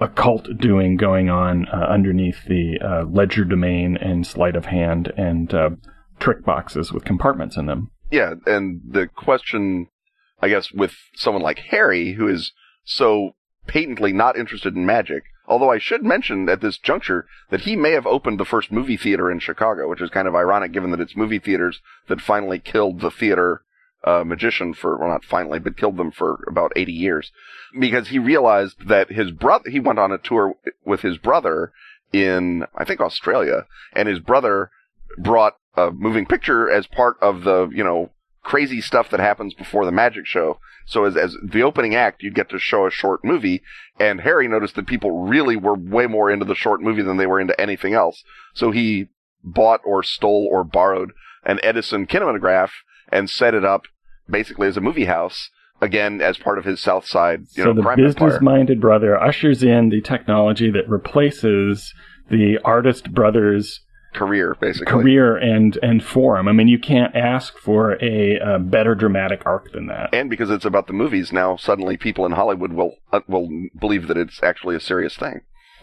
[0.00, 5.70] occult doing going on uh, underneath the uh, legerdemain and sleight of hand and uh,
[6.18, 7.90] trick boxes with compartments in them.
[8.10, 9.88] Yeah, and the question,
[10.40, 12.52] I guess, with someone like Harry, who is
[12.84, 13.30] so
[13.66, 17.92] patently not interested in magic, although I should mention at this juncture that he may
[17.92, 21.00] have opened the first movie theater in Chicago, which is kind of ironic given that
[21.00, 23.62] it's movie theaters that finally killed the theater
[24.04, 27.32] uh, magician for, well, not finally, but killed them for about 80 years.
[27.78, 30.54] Because he realized that his brother, he went on a tour
[30.84, 31.72] with his brother
[32.12, 34.70] in, I think, Australia, and his brother
[35.18, 38.10] brought a moving picture as part of the, you know,
[38.44, 40.60] crazy stuff that happens before the magic show.
[40.86, 43.62] So as, as the opening act, you'd get to show a short movie,
[43.98, 47.26] and Harry noticed that people really were way more into the short movie than they
[47.26, 48.22] were into anything else.
[48.52, 49.06] So he
[49.42, 51.12] bought or stole or borrowed
[51.44, 52.70] an Edison kinematograph
[53.10, 53.82] and set it up
[54.28, 57.40] basically as a movie house again as part of his South Side.
[57.54, 61.92] You so know, the business-minded brother ushers in the technology that replaces
[62.30, 63.80] the artist brother's
[64.14, 66.48] career, basically career and and form.
[66.48, 70.14] I mean, you can't ask for a, a, better dramatic arc than that.
[70.14, 73.48] And because it's about the movies, now suddenly people in Hollywood will uh, will
[73.78, 75.42] believe that it's actually a serious thing.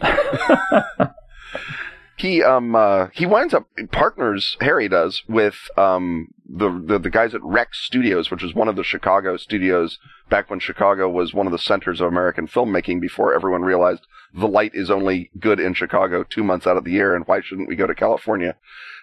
[2.22, 7.34] he um uh, he winds up partners Harry does with um the, the the guys
[7.34, 9.98] at Rex Studios, which was one of the Chicago studios
[10.30, 14.48] back when Chicago was one of the centers of American filmmaking before everyone realized the
[14.48, 17.68] light is only good in Chicago two months out of the year and why shouldn't
[17.68, 18.56] we go to California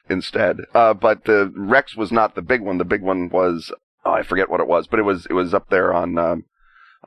[0.09, 0.61] instead?
[0.73, 2.77] Uh, but the Rex was not the big one.
[2.77, 3.71] The big one was
[4.05, 6.45] oh, I forget what it was, but it was it was up there on um,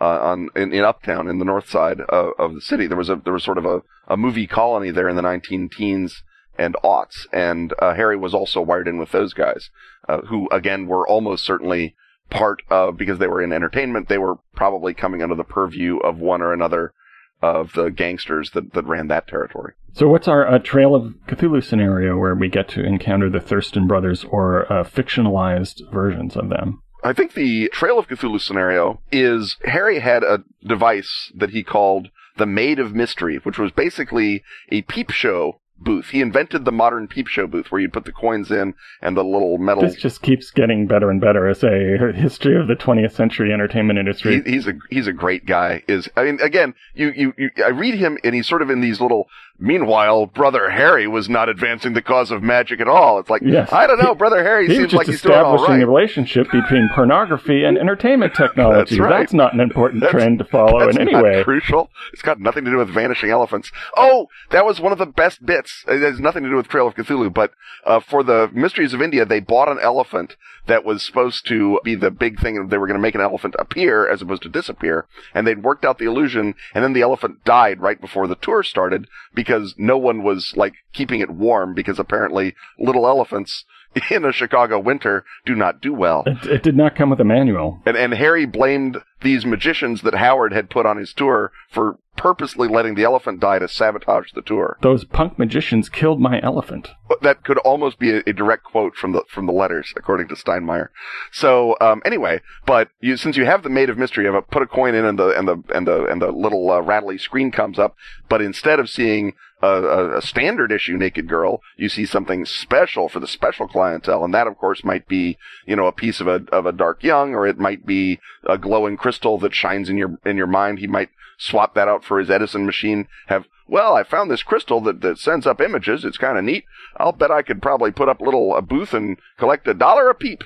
[0.03, 2.89] uh, on in, in, Uptown in the north side of, of, the city.
[2.89, 5.69] There was a there was sort of a, a movie colony there in the 19
[5.69, 6.25] teens
[6.59, 9.71] and aughts, and uh, Harry was also wired in with those guys,
[10.09, 11.95] uh, who again were almost certainly
[12.31, 14.09] part of because they were in entertainment.
[14.09, 16.93] They were probably coming under the purview of one or another
[17.41, 19.75] of the gangsters that, that ran that territory.
[19.93, 23.87] So, what's our uh, Trail of Cthulhu scenario where we get to encounter the Thurston
[23.87, 26.83] brothers or uh, fictionalized versions of them?
[27.03, 32.11] I think the Trail of Cthulhu scenario is Harry had a device that he called
[32.37, 36.11] the Maid of Mystery, which was basically a peep show booth.
[36.11, 39.25] He invented the modern peep show booth where you'd put the coins in and the
[39.25, 39.83] little metal.
[39.83, 43.99] This just keeps getting better and better as a history of the 20th century entertainment
[43.99, 44.43] industry.
[44.45, 45.83] He, he's a he's a great guy.
[45.89, 48.81] Is I mean, again, you, you you I read him and he's sort of in
[48.81, 49.27] these little.
[49.63, 53.21] Meanwhile, brother Harry was not advancing the cause of magic at all.
[53.21, 53.73] It's like yes.
[53.73, 55.81] I don't know, brother Harry he seems like he's right.
[55.81, 58.97] a relationship between pornography and entertainment technology.
[58.97, 59.21] That's, right.
[59.21, 61.45] that's not an important that's, trend to follow in any way.
[61.45, 61.91] Crucial.
[62.13, 63.71] It's got nothing to do with vanishing elephants.
[63.97, 65.85] Oh, that was one of the best bits.
[65.87, 67.53] It has nothing to do with Trail of Cthulhu, but
[67.87, 70.35] uh, for the Mysteries of India, they bought an elephant
[70.67, 72.69] that was supposed to be the big thing.
[72.69, 75.85] They were going to make an elephant appear as opposed to disappear, and they'd worked
[75.85, 79.97] out the illusion, and then the elephant died right before the tour started because no
[79.97, 83.65] one was like keeping it warm because apparently little elephants
[84.11, 86.25] in a Chicago winter do not do well.
[86.27, 87.81] It, it did not come with a manual.
[87.85, 92.69] And, and Harry blamed these magicians that Howard had put on his tour for purposely
[92.69, 94.77] letting the elephant die to sabotage the tour.
[94.83, 96.89] Those punk magicians killed my elephant.
[97.23, 100.35] That could almost be a, a direct quote from the from the letters, according to
[100.35, 100.89] Steinmeyer.
[101.31, 104.47] So um, anyway, but you, since you have the Maid of Mystery, you have a,
[104.47, 107.19] put a coin in, and the and the and the and the little uh, rattly
[107.19, 107.97] screen comes up.
[108.29, 113.09] But instead of seeing a, a, a, standard issue Naked Girl, you see something special
[113.09, 116.27] for the special clientele, and that, of course, might be you know a piece of
[116.27, 119.97] a of a Dark Young, or it might be a glowing crystal that shines in
[119.97, 120.79] your in your mind.
[120.79, 123.09] He might swap that out for his Edison machine.
[123.27, 126.05] Have well, I found this crystal that that sends up images.
[126.05, 126.65] It's kind of neat.
[126.97, 130.09] I'll bet I could probably put up a little a booth and collect a dollar
[130.09, 130.45] a peep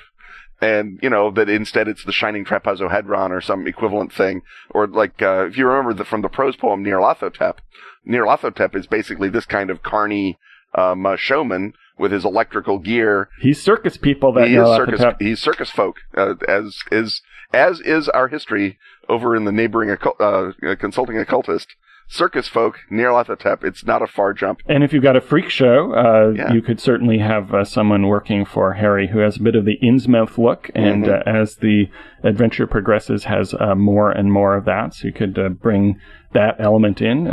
[0.59, 4.41] and you know that instead it's the shining trapezohedron or some equivalent thing
[4.71, 7.57] or like uh, if you remember the, from the prose poem Nyarlathotep
[8.07, 10.39] Nyarlathotep is basically this kind of carny
[10.73, 13.29] um, uh, showman with his electrical gear.
[13.41, 14.33] He's circus people.
[14.33, 15.03] That he is circus.
[15.19, 17.21] He's circus folk, uh, as is
[17.53, 18.77] as is our history
[19.09, 21.75] over in the neighboring occult, uh, consulting occultist.
[22.09, 24.61] Circus folk, near Nyarlathotep, it's not a far jump.
[24.65, 26.53] And if you've got a freak show, uh, yeah.
[26.53, 29.77] you could certainly have uh, someone working for Harry who has a bit of the
[29.83, 31.29] Innsmouth look, and mm-hmm.
[31.29, 31.89] Uh, as the
[32.23, 34.93] adventure progresses, has uh, more and more of that.
[34.93, 35.99] So you could bring
[36.31, 37.27] that element in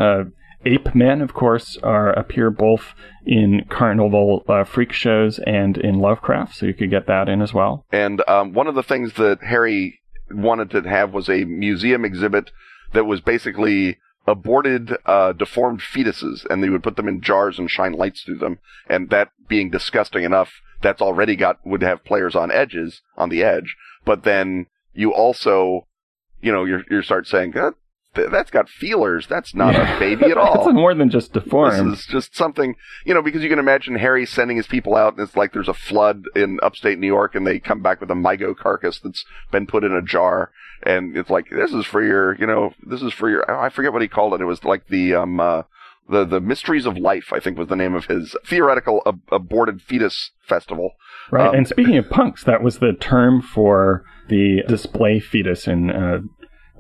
[0.67, 2.95] ape men, of course, are appear both
[3.27, 7.55] in carnival uh, freak shows and in Lovecraft, so you could get that in as
[7.55, 7.85] well.
[7.91, 10.01] And um, one of the things that Harry
[10.31, 12.51] wanted to have was a museum exhibit
[12.93, 17.71] that was basically aborted, uh, deformed fetuses, and they would put them in jars and
[17.71, 18.59] shine lights through them.
[18.89, 23.43] And that being disgusting enough, that's already got would have players on edges on the
[23.43, 23.77] edge.
[24.05, 25.87] But then you also,
[26.41, 27.53] you know, you you start saying,
[28.15, 29.27] that's got feelers.
[29.27, 29.97] That's not yeah.
[29.97, 30.67] a baby at all.
[30.67, 31.93] It's more than just deformed.
[31.93, 35.15] This is just something, you know, because you can imagine Harry sending his people out,
[35.15, 38.11] and it's like there's a flood in upstate New York, and they come back with
[38.11, 40.51] a Mi-Go carcass that's been put in a jar,
[40.83, 43.51] and it's like this is for your, you know, this is for your.
[43.51, 44.41] I forget what he called it.
[44.41, 45.41] It was like the um.
[45.41, 45.63] Uh,
[46.07, 49.81] the the mysteries of life, I think, was the name of his theoretical ab- aborted
[49.81, 50.91] fetus festival.
[51.31, 55.91] Right, um, and speaking of punks, that was the term for the display fetus in
[55.91, 56.19] uh,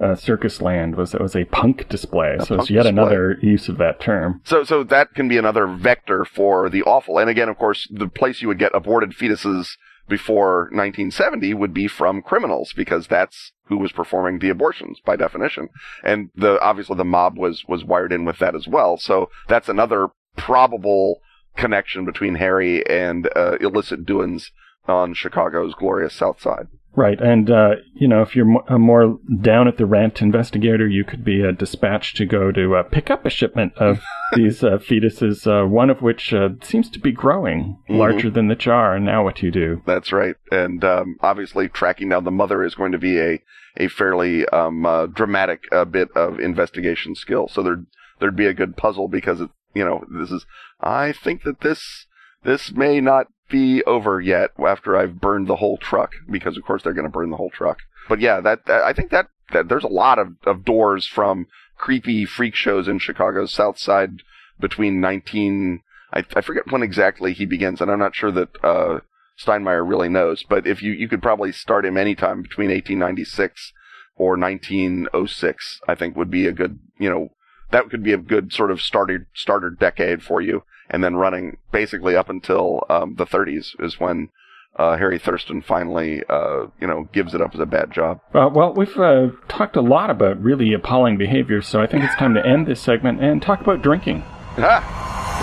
[0.00, 2.36] uh, Circus Land was it was a punk display.
[2.38, 2.90] A so it's yet display.
[2.90, 4.40] another use of that term.
[4.44, 7.18] So so that can be another vector for the awful.
[7.18, 9.76] And again, of course, the place you would get aborted fetuses
[10.08, 15.68] before 1970 would be from criminals because that's who was performing the abortions by definition.
[16.02, 18.96] And the obviously the mob was was wired in with that as well.
[18.96, 21.20] So that's another probable
[21.56, 24.50] connection between Harry and uh, illicit doings
[24.86, 26.66] on Chicago's glorious South Side.
[26.96, 31.02] Right, and uh, you know, if you're a more down at the rent investigator, you
[31.04, 34.00] could be uh, dispatched to go to uh, pick up a shipment of
[34.36, 37.96] these uh, fetuses, uh, one of which uh, seems to be growing mm-hmm.
[37.96, 38.94] larger than the jar.
[38.94, 39.82] And now, what do you do?
[39.84, 43.42] That's right, and um, obviously, tracking down the mother is going to be a
[43.76, 47.48] a fairly um, dramatic bit of investigation skill.
[47.48, 47.84] So there
[48.20, 50.46] there'd be a good puzzle because it, you know, this is.
[50.80, 52.06] I think that this
[52.44, 56.82] this may not be over yet after I've burned the whole truck because of course
[56.82, 57.78] they're going to burn the whole truck.
[58.08, 61.46] But yeah, that, that I think that, that there's a lot of, of doors from
[61.76, 64.22] creepy freak shows in Chicago's South Side
[64.58, 65.82] between 19
[66.12, 69.00] I, I forget when exactly he begins and I'm not sure that uh,
[69.38, 73.72] Steinmeyer really knows, but if you you could probably start him anytime between 1896
[74.16, 77.30] or 1906, I think would be a good, you know,
[77.72, 81.56] that could be a good sort of starter starter decade for you and then running
[81.72, 84.28] basically up until um, the 30s is when
[84.76, 88.20] uh, Harry Thurston finally, uh, you know, gives it up as a bad job.
[88.34, 92.16] Uh, well, we've uh, talked a lot about really appalling behavior, so I think it's
[92.16, 94.24] time to end this segment and talk about drinking.
[94.56, 95.33] of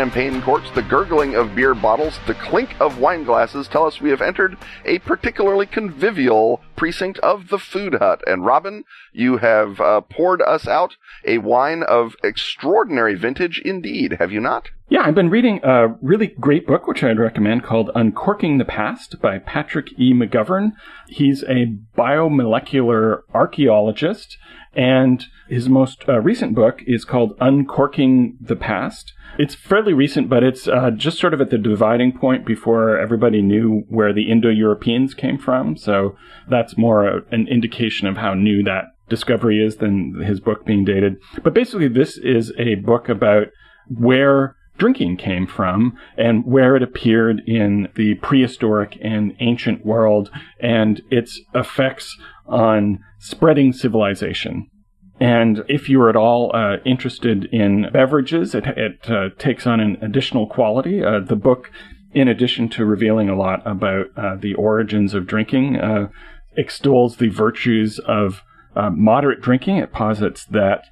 [0.00, 4.08] champagne corks, the gurgling of beer bottles, the clink of wine glasses tell us we
[4.08, 8.22] have entered a particularly convivial precinct of the Food Hut.
[8.26, 10.96] And Robin, you have uh, poured us out
[11.26, 14.70] a wine of extraordinary vintage indeed, have you not?
[14.88, 19.20] Yeah, I've been reading a really great book, which I'd recommend, called Uncorking the Past
[19.20, 20.14] by Patrick E.
[20.14, 20.72] McGovern.
[21.08, 24.38] He's a biomolecular archaeologist,
[24.72, 29.12] and his most uh, recent book is called Uncorking the Past.
[29.38, 33.42] It's fairly recent, but it's uh, just sort of at the dividing point before everybody
[33.42, 35.76] knew where the Indo Europeans came from.
[35.76, 36.16] So
[36.48, 40.84] that's more a, an indication of how new that discovery is than his book being
[40.84, 41.16] dated.
[41.42, 43.48] But basically, this is a book about
[43.88, 51.02] where drinking came from and where it appeared in the prehistoric and ancient world and
[51.10, 52.16] its effects
[52.46, 54.69] on spreading civilization.
[55.20, 59.98] And if you're at all uh, interested in beverages, it, it uh, takes on an
[60.00, 61.04] additional quality.
[61.04, 61.70] Uh, the book,
[62.14, 66.08] in addition to revealing a lot about uh, the origins of drinking, uh,
[66.56, 68.42] extols the virtues of
[68.74, 69.76] uh, moderate drinking.
[69.76, 70.84] It posits that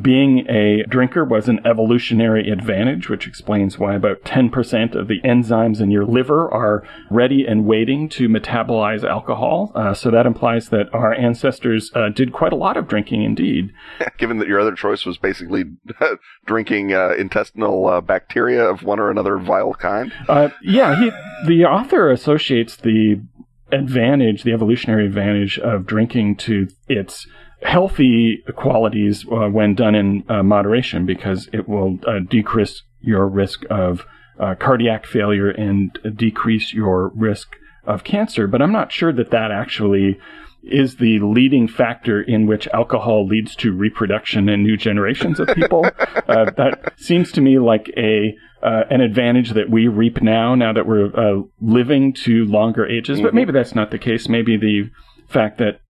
[0.00, 5.80] being a drinker was an evolutionary advantage, which explains why about 10% of the enzymes
[5.80, 9.70] in your liver are ready and waiting to metabolize alcohol.
[9.74, 13.72] Uh, so that implies that our ancestors uh, did quite a lot of drinking indeed.
[14.18, 15.64] Given that your other choice was basically
[16.46, 20.12] drinking uh, intestinal uh, bacteria of one or another vile kind?
[20.28, 21.10] Uh, yeah, he,
[21.46, 23.22] the author associates the
[23.70, 27.26] advantage, the evolutionary advantage of drinking to its
[27.64, 33.64] healthy qualities uh, when done in uh, moderation because it will uh, decrease your risk
[33.70, 34.04] of
[34.38, 37.56] uh, cardiac failure and decrease your risk
[37.86, 38.46] of cancer.
[38.46, 40.18] But I'm not sure that that actually
[40.62, 45.86] is the leading factor in which alcohol leads to reproduction in new generations of people.
[46.26, 50.72] Uh, that seems to me like a uh, an advantage that we reap now, now
[50.72, 53.18] that we're uh, living to longer ages.
[53.18, 53.26] Mm-hmm.
[53.26, 54.26] But maybe that's not the case.
[54.26, 54.90] Maybe the
[55.28, 55.80] fact that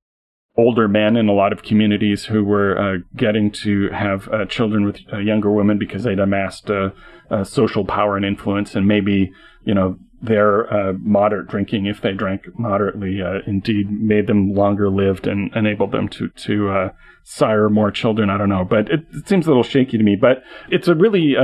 [0.57, 4.85] older men in a lot of communities who were uh, getting to have uh, children
[4.85, 6.91] with uh, younger women because they'd amassed uh,
[7.31, 9.33] uh, social power and influence, and maybe
[9.65, 15.27] you know their uh, moderate drinking, if they drank moderately, indeed made them longer lived
[15.27, 16.91] and enabled them to to
[17.25, 18.31] sire more children.
[18.31, 20.17] I don't know, but it, it, seems a little shaky to me.
[20.17, 21.35] But it's a really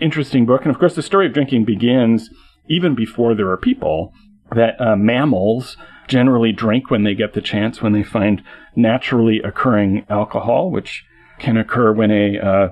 [0.00, 2.30] interesting book, and of course, the story of drinking begins
[2.68, 4.12] even before there are people.
[4.54, 5.78] That mammals
[6.08, 8.42] generally drink when they get the chance, when they find
[8.76, 11.04] naturally occurring alcohol, which
[11.38, 12.68] can occur when a uh,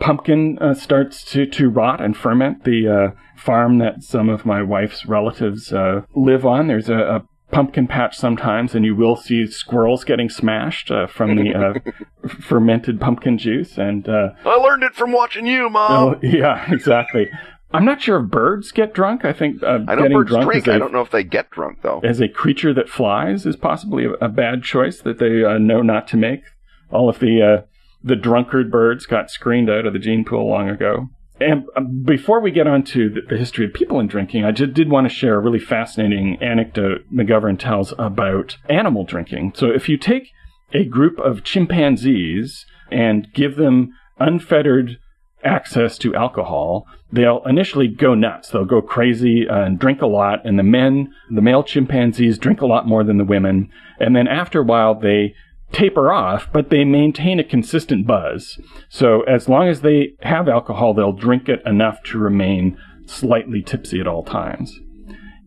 [0.00, 2.64] pumpkin uh, starts to, to rot and ferment.
[2.64, 7.22] The uh, farm that some of my wife's relatives uh, live on, there's a, a,
[7.50, 13.00] pumpkin patch sometimes, and you will see squirrels getting smashed uh, from the uh, fermented
[13.00, 13.76] pumpkin juice.
[13.76, 15.90] And I learned it from watching you, Mom.
[15.90, 17.28] Oh, yeah, exactly.
[17.72, 19.24] I'm not sure if birds get drunk.
[19.24, 20.68] I think uh, I know getting birds drunk drink.
[20.68, 22.00] I I don't know if they get drunk though.
[22.02, 25.82] As a creature that flies is possibly a, a bad choice that they uh, know
[25.82, 26.42] not to make.
[26.90, 27.66] All of the uh,
[28.02, 31.08] the drunkard birds got screened out of the gene pool long ago.
[31.40, 34.52] And um, before we get on to the, the history of people and drinking, I
[34.52, 39.54] just did want to share a really fascinating anecdote McGovern tells about animal drinking.
[39.56, 40.30] So if you take
[40.72, 44.98] a group of chimpanzees and give them unfettered
[45.44, 48.50] access to alcohol, they'll initially go nuts.
[48.50, 50.44] They'll go crazy uh, and drink a lot.
[50.44, 53.70] And the men, the male chimpanzees, drink a lot more than the women.
[53.98, 55.34] And then after a while, they
[55.72, 58.60] taper off, but they maintain a consistent buzz.
[58.88, 62.76] So as long as they have alcohol, they'll drink it enough to remain
[63.06, 64.78] slightly tipsy at all times.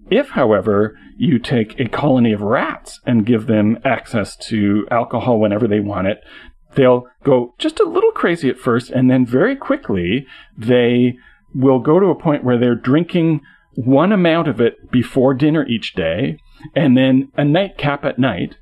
[0.10, 5.68] If, however, you take a colony of rats and give them access to alcohol whenever
[5.68, 6.20] they want it,
[6.76, 10.26] they'll go just a little crazy at first, and then very quickly
[10.58, 11.18] they
[11.54, 13.42] will go to a point where they're drinking
[13.76, 16.38] one amount of it before dinner each day,
[16.76, 18.58] and then a nightcap at night.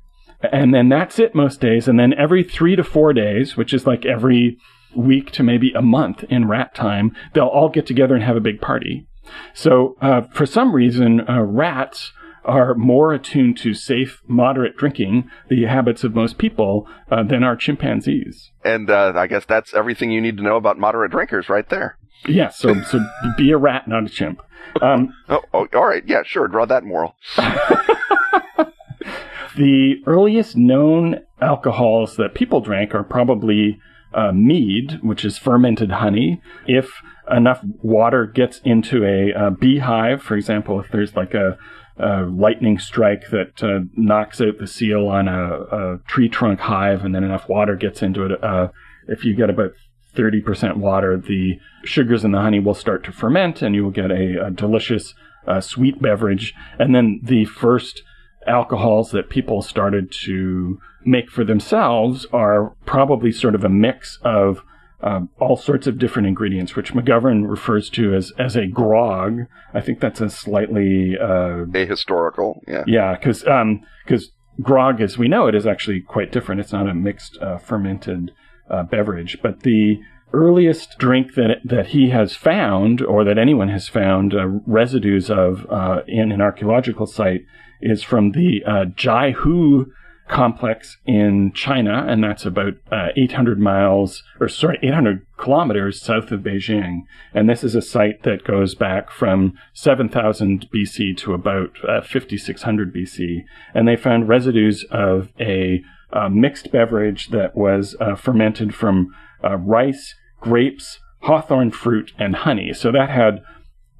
[0.50, 1.86] And then that's it most days.
[1.86, 4.58] And then every three to four days, which is like every
[4.94, 8.40] week to maybe a month in rat time, they'll all get together and have a
[8.40, 9.06] big party.
[9.54, 12.12] So, uh, for some reason, uh, rats
[12.44, 17.56] are more attuned to safe, moderate drinking, the habits of most people, uh, than our
[17.56, 18.50] chimpanzees.
[18.64, 21.98] And uh, I guess that's everything you need to know about moderate drinkers right there.
[22.26, 23.00] Yeah, so so
[23.36, 24.40] be a rat, not a chimp.
[24.80, 27.16] Um, oh, oh, all right, yeah, sure, draw that moral.
[29.56, 33.80] the earliest known alcohols that people drank are probably
[34.14, 36.40] uh, mead, which is fermented honey.
[36.66, 41.58] If enough water gets into a, a beehive, for example, if there's like a
[41.96, 47.04] a lightning strike that uh, knocks out the seal on a, a, tree trunk hive,
[47.04, 48.42] and then enough water gets into it.
[48.42, 48.68] Uh,
[49.08, 49.72] if you get about
[50.14, 54.10] 30% water, the sugars in the honey will start to ferment, and you will get
[54.10, 55.14] a, a delicious
[55.46, 56.54] uh, sweet beverage.
[56.78, 58.02] And then the first
[58.46, 64.62] alcohols that people started to make for themselves are probably sort of a mix of
[65.02, 69.40] um, all sorts of different ingredients, which McGovern refers to as as a grog.
[69.74, 72.60] I think that's a slightly uh, ahistorical.
[72.68, 76.60] Yeah, yeah, because because um, grog, as we know it, is actually quite different.
[76.60, 78.32] It's not a mixed uh, fermented
[78.70, 80.00] uh, beverage, but the
[80.32, 85.66] earliest drink that that he has found, or that anyone has found uh, residues of
[85.70, 87.44] uh, in an archaeological site,
[87.80, 89.86] is from the uh, Jiahu
[90.28, 96.40] complex in China, and that's about uh, 800 miles, or sorry, 800 kilometers south of
[96.40, 97.00] Beijing.
[97.34, 102.94] And this is a site that goes back from 7000 BC to about uh, 5600
[102.94, 103.44] BC.
[103.74, 109.56] And they found residues of a uh, mixed beverage that was uh, fermented from uh,
[109.56, 112.72] rice, grapes, hawthorn fruit, and honey.
[112.72, 113.42] So that had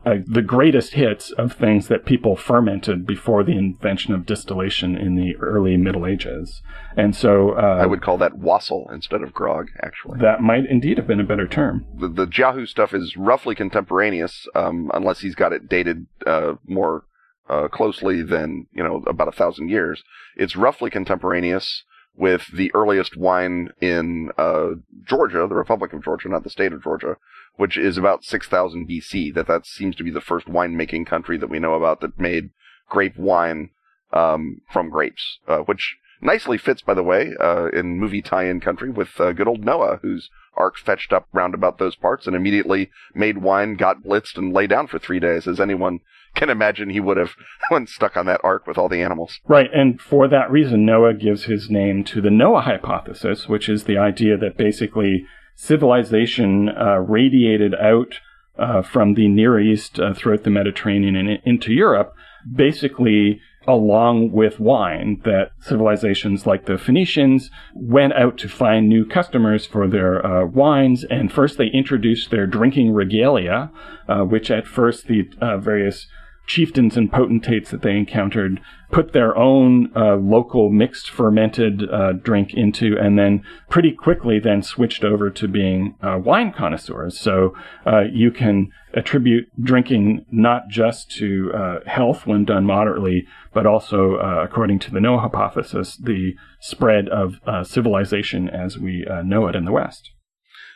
[0.05, 5.15] uh, the greatest hits of things that people fermented before the invention of distillation in
[5.15, 6.63] the early Middle Ages.
[6.97, 10.19] And so uh, I would call that wassail instead of grog, actually.
[10.21, 11.87] That might indeed have been a better term.
[11.99, 17.05] The, the Jiahu stuff is roughly contemporaneous, um, unless he's got it dated uh, more
[17.49, 20.03] uh, closely than you know about a thousand years.
[20.37, 21.85] It's roughly contemporaneous
[22.15, 24.71] with the earliest wine in uh,
[25.05, 27.17] Georgia, the Republic of Georgia, not the state of Georgia,
[27.57, 29.35] which is about 6000 BC.
[29.35, 32.51] That that seems to be the first winemaking country that we know about that made
[32.89, 33.71] grape wine
[34.13, 38.91] um, from grapes, uh, which nicely fits, by the way, uh, in movie tie-in country
[38.91, 42.91] with uh, good old Noah, whose ark fetched up round about those parts and immediately
[43.15, 46.01] made wine, got blitzed, and lay down for three days, as anyone
[46.35, 47.33] can imagine he would have
[47.71, 49.41] when stuck on that ark with all the animals.
[49.47, 53.85] Right, and for that reason, Noah gives his name to the Noah hypothesis, which is
[53.85, 58.21] the idea that basically civilization uh, radiated out
[58.59, 62.15] uh, from the Near East uh, throughout the Mediterranean and into Europe,
[62.55, 69.67] basically along with wine, that civilizations like the Phoenicians went out to find new customers
[69.67, 71.05] for their uh, wines.
[71.05, 73.71] And first they introduced their drinking regalia,
[74.09, 76.09] uh, which at first the uh, various
[76.47, 78.61] chieftains and potentates that they encountered
[78.93, 84.63] put their own uh, local mixed fermented uh, drink into, and then pretty quickly then
[84.63, 87.19] switched over to being uh, wine connoisseurs.
[87.19, 93.67] So uh, you can attribute drinking not just to uh, health when done moderately, but
[93.67, 99.57] also, uh, according to the Noah hypothesis, the spread of civilization as we know it
[99.57, 100.12] in the West.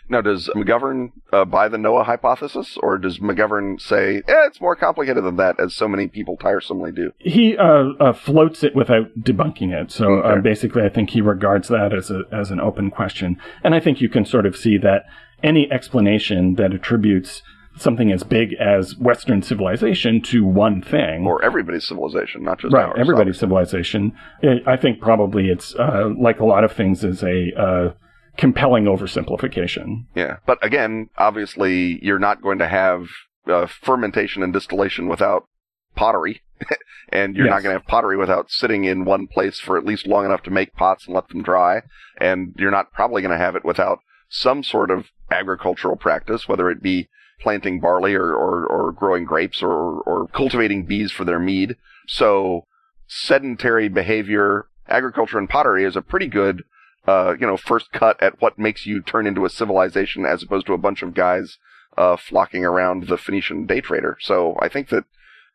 [0.09, 4.77] Now, does McGovern uh, buy the Noah hypothesis, or does McGovern say, eh, it's more
[4.77, 7.13] complicated than that, as so many people tiresomely do?
[7.19, 9.91] He uh, uh, floats it without debunking it.
[9.91, 10.41] So uh, okay.
[10.41, 13.37] basically, I think he regards that as, a, as an open question.
[13.65, 15.07] And I think you can sort of see that
[15.43, 17.43] any explanation that attributes
[17.79, 22.87] something as big as Western civilization to one thing, or everybody's civilization, not just right,
[22.87, 23.83] ours, everybody's obviously.
[23.83, 24.13] civilization.
[24.41, 27.93] It, I think probably it's uh, like a lot of things is a uh,
[28.37, 30.07] compelling oversimplification.
[30.15, 30.37] Yeah.
[30.47, 33.09] But again, obviously, you're not going to have
[33.47, 35.47] uh, fermentation and distillation without
[35.95, 36.43] pottery.
[37.11, 37.53] and you're yes.
[37.53, 40.43] not going to have pottery without sitting in one place for at least long enough
[40.43, 41.83] to make pots and let them dry.
[42.19, 46.71] And you're not probably going to have it without some sort of agricultural practice, whether
[46.71, 47.09] it be
[47.41, 51.77] planting barley or, or, or growing grapes or, or cultivating bees for their mead.
[52.09, 52.65] So
[53.07, 56.63] sedentary behavior, agriculture and pottery is a pretty good
[57.07, 60.67] uh, you know, first cut at what makes you turn into a civilization as opposed
[60.67, 61.59] to a bunch of guys
[61.97, 64.17] uh, flocking around the Phoenician day trader.
[64.21, 65.05] So I think that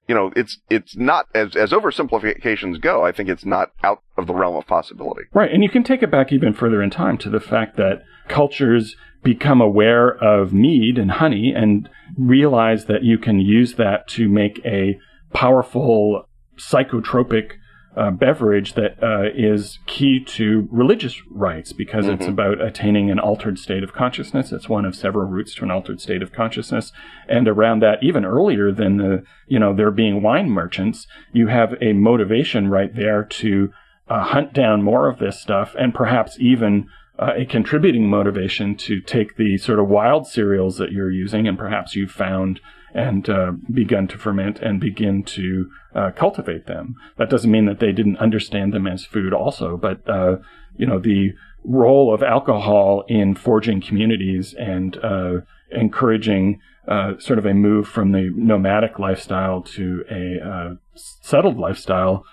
[0.08, 3.06] you know it's it's not as as oversimplifications go.
[3.06, 5.24] I think it's not out of the realm of possibility.
[5.34, 8.04] Right, and you can take it back even further in time to the fact that
[8.28, 11.88] cultures become aware of mead and honey and
[12.18, 14.98] realize that you can use that to make a
[15.34, 16.28] powerful
[16.58, 17.54] psychotropic
[17.96, 22.16] uh, beverage that uh, is key to religious rites because mm-hmm.
[22.16, 24.52] it's about attaining an altered state of consciousness.
[24.52, 26.94] It's one of several routes to an altered state of consciousness.
[27.28, 31.76] And around that, even earlier than the, you know, there being wine merchants, you have
[31.82, 33.74] a motivation right there to
[34.08, 36.88] uh, hunt down more of this stuff and perhaps even
[37.20, 41.58] uh, a contributing motivation to take the sort of wild cereals that you're using and
[41.58, 42.62] perhaps you've found
[42.94, 46.96] and uh, begun to ferment and begin to uh, cultivate them.
[47.18, 50.38] That doesn't mean that they didn't understand them as food also, but uh,
[50.78, 51.34] you know the
[51.64, 58.12] role of alcohol in forging communities and uh, encouraging uh, sort of a move from
[58.12, 62.26] the nomadic lifestyle to a uh, settled lifestyle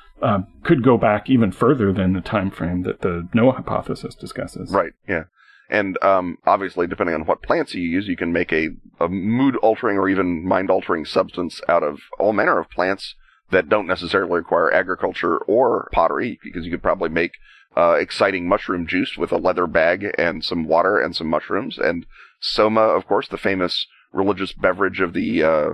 [0.65, 4.73] could go back even further than the time frame that the Noah hypothesis discusses.
[4.73, 4.93] Right.
[5.07, 5.25] Yeah.
[5.71, 9.57] And um, obviously, depending on what plants you use, you can make a, a mood
[9.57, 13.15] altering or even mind altering substance out of all manner of plants
[13.51, 17.33] that don't necessarily require agriculture or pottery, because you could probably make
[17.77, 21.79] uh, exciting mushroom juice with a leather bag and some water and some mushrooms.
[21.79, 22.07] And
[22.41, 25.71] soma, of course, the famous religious beverage of the uh,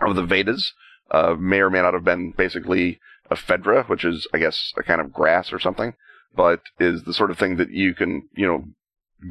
[0.00, 0.72] of the Vedas,
[1.10, 5.00] uh, may or may not have been basically ephedra, which is, I guess, a kind
[5.00, 5.94] of grass or something,
[6.34, 8.64] but is the sort of thing that you can, you know,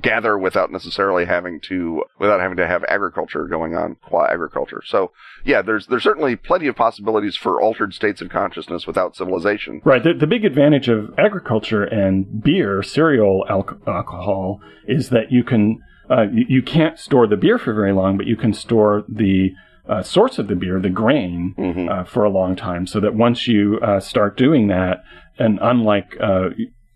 [0.02, 4.82] gather without necessarily having to without having to have agriculture going on qua agriculture.
[4.84, 5.12] So
[5.44, 9.82] yeah, there's there's certainly plenty of possibilities for altered states of consciousness without civilization.
[9.86, 10.04] Right.
[10.04, 15.82] The, the big advantage of agriculture and beer, cereal al- alcohol, is that you can
[16.10, 19.52] uh, you, you, can't store the beer for very long, but you can store the
[19.90, 21.90] uh, source of the beer, the grain, mm-hmm.
[21.90, 22.86] uh, for a long time.
[22.86, 25.04] So that once you uh, start doing that,
[25.38, 26.50] and unlike uh,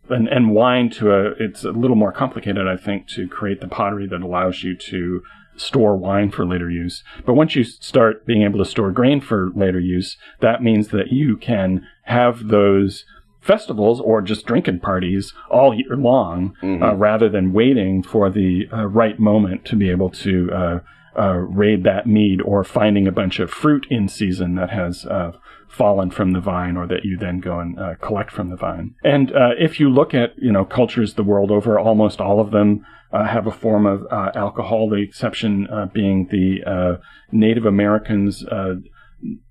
[0.10, 3.68] and, and wine to a it's a little more complicated i think to create the
[3.68, 5.22] pottery that allows you to
[5.56, 9.50] store wine for later use but once you start being able to store grain for
[9.56, 13.06] later use that means that you can have those
[13.42, 16.84] festivals or just drinking parties all year long mm-hmm.
[16.84, 20.80] uh, rather than waiting for the uh, right moment to be able to uh,
[21.18, 25.32] uh raid that mead or finding a bunch of fruit in season that has uh,
[25.70, 28.96] fallen from the vine or that you then go and uh, collect from the vine.
[29.04, 32.52] And uh, if you look at, you know, cultures the world over, almost all of
[32.52, 37.02] them uh, have a form of uh, alcohol, the exception uh, being the uh,
[37.32, 38.44] Native Americans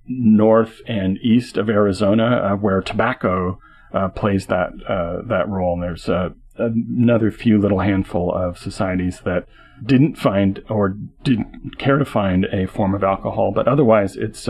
[0.07, 3.59] north and east of Arizona, where tobacco
[4.15, 4.71] plays that,
[5.29, 5.75] that role.
[5.75, 6.09] And there's
[6.57, 9.47] another few little handful of societies that
[9.85, 14.49] didn't find or didn't care to find a form of alcohol, but otherwise it's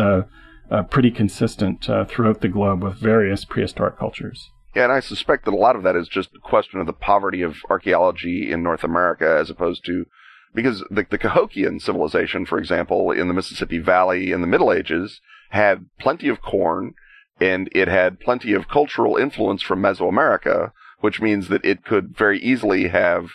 [0.71, 4.51] uh, pretty consistent uh, throughout the globe with various prehistoric cultures.
[4.75, 6.93] Yeah, and I suspect that a lot of that is just a question of the
[6.93, 10.07] poverty of archaeology in North America as opposed to
[10.55, 15.21] because the, the Cahokian civilization, for example, in the Mississippi Valley in the Middle Ages
[15.51, 16.95] had plenty of corn
[17.41, 22.41] and it had plenty of cultural influence from Mesoamerica, which means that it could very
[22.41, 23.31] easily have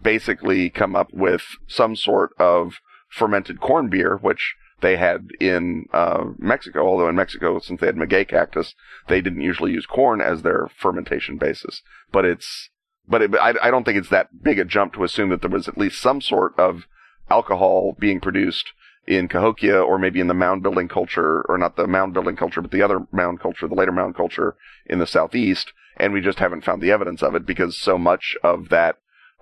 [0.00, 6.24] basically come up with some sort of fermented corn beer, which they had in uh,
[6.38, 6.86] Mexico.
[6.86, 8.74] Although in Mexico, since they had maguey cactus,
[9.08, 11.82] they didn't usually use corn as their fermentation basis.
[12.12, 12.70] But it's
[13.08, 15.50] but it, I, I don't think it's that big a jump to assume that there
[15.50, 16.86] was at least some sort of
[17.30, 18.72] alcohol being produced
[19.06, 22.60] in Cahokia or maybe in the mound building culture, or not the mound building culture,
[22.60, 25.72] but the other mound culture, the later mound culture in the southeast.
[25.96, 28.96] And we just haven't found the evidence of it because so much of that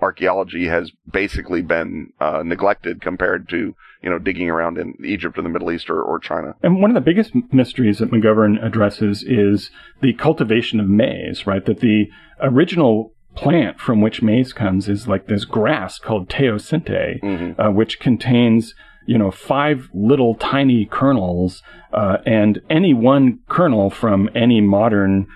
[0.04, 5.42] archaeology has basically been uh, neglected compared to you know digging around in Egypt or
[5.42, 6.54] the Middle East or, or China.
[6.62, 9.70] And one of the biggest mysteries that McGovern addresses is
[10.02, 11.46] the cultivation of maize.
[11.46, 17.20] Right, that the original plant from which maize comes is like this grass called teosinte,
[17.20, 17.60] mm-hmm.
[17.60, 18.74] uh, which contains
[19.06, 25.26] you know five little tiny kernels, uh, and any one kernel from any modern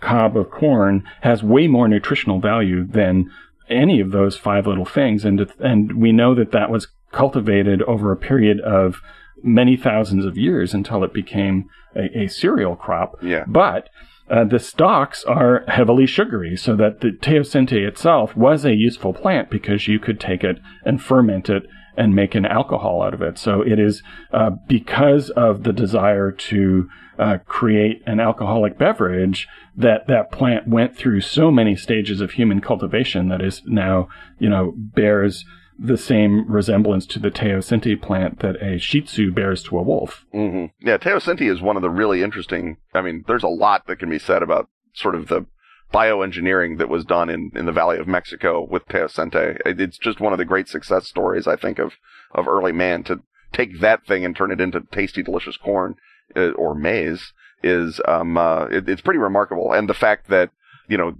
[0.00, 3.30] cob of corn has way more nutritional value than
[3.68, 5.24] any of those five little things.
[5.24, 9.00] And, and we know that that was cultivated over a period of
[9.42, 13.16] many thousands of years until it became a, a cereal crop.
[13.22, 13.44] Yeah.
[13.46, 13.88] But
[14.28, 19.50] uh, the stalks are heavily sugary, so that the teosinte itself was a useful plant
[19.50, 21.62] because you could take it and ferment it
[21.96, 23.38] and make an alcohol out of it.
[23.38, 26.88] So it is uh, because of the desire to
[27.18, 32.60] uh, create an alcoholic beverage that that plant went through so many stages of human
[32.60, 35.44] cultivation that is now, you know, bears
[35.78, 40.24] the same resemblance to the teosinte plant that a Shih Tzu bears to a wolf.
[40.34, 40.86] Mm-hmm.
[40.86, 42.78] Yeah, teosinte is one of the really interesting.
[42.94, 45.44] I mean, there's a lot that can be said about sort of the
[45.92, 49.58] bioengineering that was done in, in the Valley of Mexico with teosinte.
[49.64, 51.92] It's just one of the great success stories, I think, of,
[52.32, 53.20] of early man to
[53.52, 55.96] take that thing and turn it into tasty, delicious corn
[56.34, 57.32] uh, or maize
[57.62, 59.72] is um, uh, it, it's pretty remarkable.
[59.72, 60.50] And the fact that
[60.88, 61.14] you know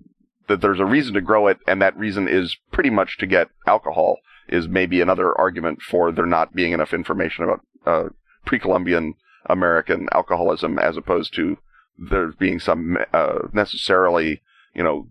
[0.49, 3.49] that there's a reason to grow it, and that reason is pretty much to get
[3.67, 8.09] alcohol, is maybe another argument for there not being enough information about uh,
[8.45, 9.15] pre-Columbian
[9.47, 11.59] American alcoholism, as opposed to
[11.99, 14.43] there being some uh, necessarily
[14.77, 15.09] you know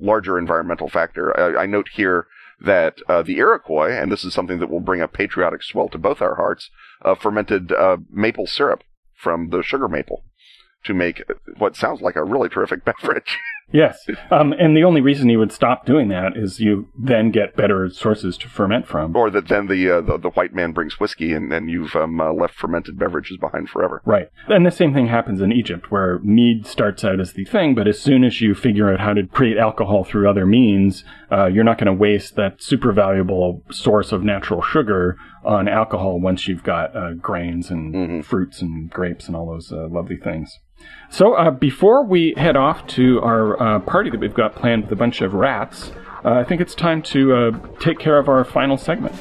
[0.00, 1.38] larger environmental factor.
[1.38, 2.26] I, I note here
[2.60, 5.98] that uh, the Iroquois, and this is something that will bring a patriotic swell to
[5.98, 6.70] both our hearts,
[7.04, 8.84] uh, fermented uh, maple syrup
[9.14, 10.24] from the sugar maple
[10.84, 11.22] to make
[11.58, 13.38] what sounds like a really terrific beverage.
[13.70, 17.56] Yes, um, and the only reason you would stop doing that is you then get
[17.56, 20.98] better sources to ferment from, or that then the uh, the, the, white man brings
[20.98, 24.02] whiskey and then you've um, uh, left fermented beverages behind forever.
[24.04, 27.74] Right, and the same thing happens in Egypt, where mead starts out as the thing,
[27.74, 31.46] but as soon as you figure out how to create alcohol through other means, uh,
[31.46, 36.46] you're not going to waste that super valuable source of natural sugar on alcohol once
[36.46, 38.20] you've got uh, grains and mm-hmm.
[38.20, 40.58] fruits and grapes and all those uh, lovely things.
[41.10, 44.92] So uh, before we head off to our uh, party that we've got planned with
[44.92, 45.92] a bunch of rats,
[46.24, 49.14] uh, I think it's time to uh, take care of our final segment.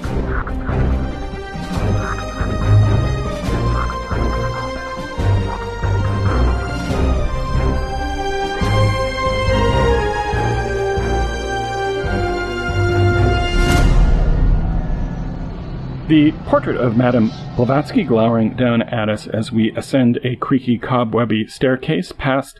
[16.11, 21.47] The portrait of Madame Blavatsky glowering down at us as we ascend a creaky, cobwebby
[21.47, 22.59] staircase past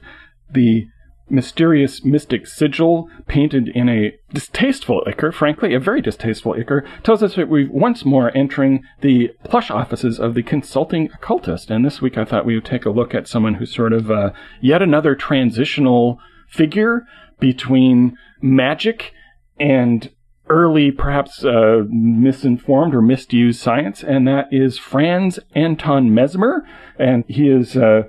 [0.49, 0.87] the
[1.29, 7.35] mysterious mystic sigil painted in a distasteful ichor, frankly, a very distasteful ichor, tells us
[7.35, 11.69] that we're once more entering the plush offices of the consulting occultist.
[11.69, 14.09] And this week I thought we would take a look at someone who's sort of
[14.09, 14.29] uh,
[14.61, 17.05] yet another transitional figure
[17.41, 19.11] between magic
[19.59, 20.09] and
[20.51, 26.67] early, perhaps uh, misinformed or misused science, and that is Franz Anton Mesmer.
[26.99, 28.03] And he is uh,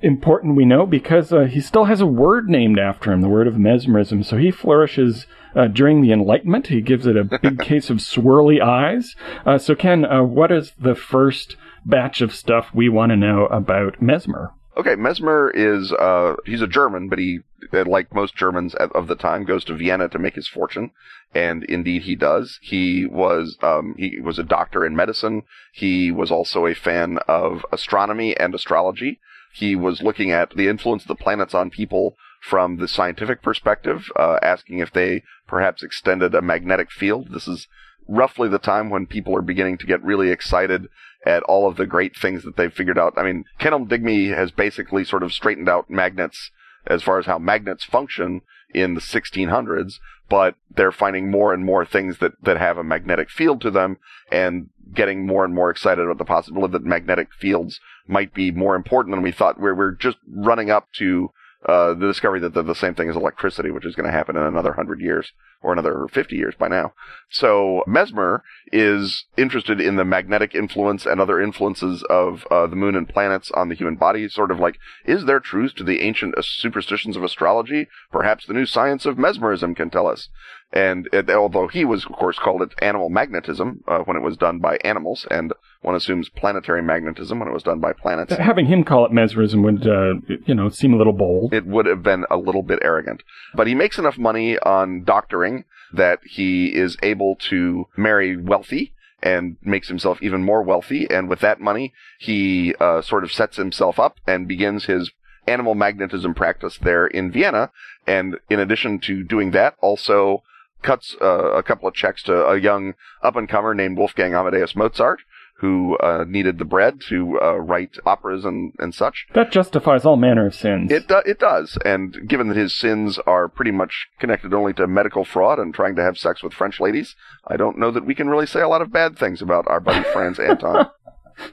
[0.00, 3.46] important, we know, because uh, he still has a word named after him, the word
[3.46, 4.22] of mesmerism.
[4.22, 5.26] So he flourishes
[5.56, 6.68] uh, during the Enlightenment.
[6.68, 9.16] He gives it a big case of swirly eyes.
[9.44, 13.46] Uh, so, Ken, uh, what is the first batch of stuff we want to know
[13.46, 14.52] about Mesmer?
[14.76, 17.40] Okay, Mesmer is uh he's a German, but he
[17.72, 20.90] like most Germans of the time goes to Vienna to make his fortune,
[21.34, 22.58] and indeed he does.
[22.62, 25.42] He was um he was a doctor in medicine.
[25.72, 29.20] He was also a fan of astronomy and astrology.
[29.52, 34.10] He was looking at the influence of the planets on people from the scientific perspective,
[34.16, 37.28] uh, asking if they perhaps extended a magnetic field.
[37.32, 37.66] This is
[38.06, 40.88] roughly the time when people are beginning to get really excited
[41.26, 43.14] at all of the great things that they've figured out.
[43.16, 46.50] I mean, Kenelm-Digby has basically sort of straightened out magnets
[46.86, 48.42] as far as how magnets function
[48.74, 49.94] in the 1600s,
[50.28, 53.96] but they're finding more and more things that, that have a magnetic field to them
[54.30, 58.74] and getting more and more excited about the possibility that magnetic fields might be more
[58.74, 59.60] important than we thought.
[59.60, 61.30] We're, we're just running up to
[61.66, 64.36] uh, the discovery that they're the same thing as electricity, which is going to happen
[64.36, 66.92] in another hundred years or another 50 years by now.
[67.30, 72.94] So Mesmer is interested in the magnetic influence and other influences of uh, the moon
[72.94, 74.28] and planets on the human body.
[74.28, 77.88] Sort of like, is there truth to the ancient superstitions of astrology?
[78.12, 80.28] Perhaps the new science of mesmerism can tell us.
[80.72, 84.36] And it, although he was, of course, called it animal magnetism uh, when it was
[84.36, 88.34] done by animals, and one assumes planetary magnetism when it was done by planets.
[88.34, 90.14] Having him call it mesmerism would, uh,
[90.46, 91.54] you know, seem a little bold.
[91.54, 93.22] It would have been a little bit arrogant.
[93.54, 99.56] But he makes enough money on doctoring that he is able to marry wealthy and
[99.62, 101.06] makes himself even more wealthy.
[101.10, 105.10] And with that money, he uh, sort of sets himself up and begins his
[105.46, 107.70] animal magnetism practice there in Vienna.
[108.06, 110.42] And in addition to doing that, also
[110.82, 114.76] cuts uh, a couple of checks to a young up and comer named Wolfgang Amadeus
[114.76, 115.20] Mozart,
[115.60, 119.26] who uh, needed the bread to uh, write operas and, and such.
[119.34, 120.90] That justifies all manner of sins.
[120.92, 124.86] It do- it does, and given that his sins are pretty much connected only to
[124.86, 128.14] medical fraud and trying to have sex with French ladies, I don't know that we
[128.14, 130.90] can really say a lot of bad things about our buddy Franz Anton.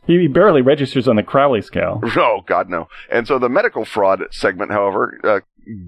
[0.08, 2.02] He barely registers on the Crowley scale.
[2.18, 2.88] Oh God, no!
[3.12, 5.40] And so the medical fraud segment, however, uh,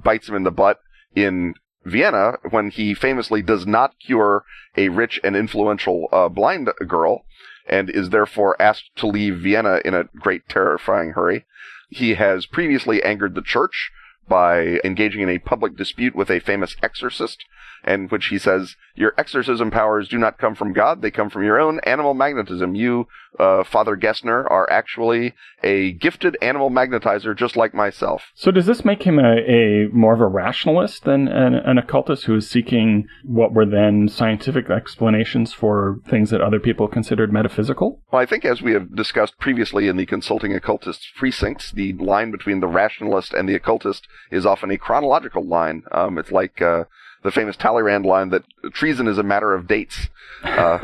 [0.03, 0.79] bites him in the butt
[1.15, 4.43] in Vienna when he famously does not cure
[4.75, 7.23] a rich and influential uh, blind girl
[7.67, 11.45] and is therefore asked to leave Vienna in a great terrifying hurry.
[11.89, 13.91] He has previously angered the church
[14.27, 17.45] by engaging in a public dispute with a famous exorcist
[17.87, 21.43] in which he says, Your exorcism powers do not come from God, they come from
[21.43, 22.75] your own animal magnetism.
[22.75, 23.07] You,
[23.39, 25.33] uh, Father Gessner, are actually
[25.63, 28.23] a gifted animal magnetizer just like myself.
[28.35, 32.25] So does this make him a, a more of a rationalist than an, an occultist
[32.25, 38.01] who is seeking what were then scientific explanations for things that other people considered metaphysical?
[38.11, 42.31] Well, I think as we have discussed previously in the consulting occultist precincts, the line
[42.31, 45.83] between the rationalist and the occultist is often a chronological line.
[45.91, 46.85] Um, it's like uh,
[47.23, 48.43] the famous Talleyrand line that
[48.73, 50.09] treason is a matter of dates.
[50.43, 50.77] Uh,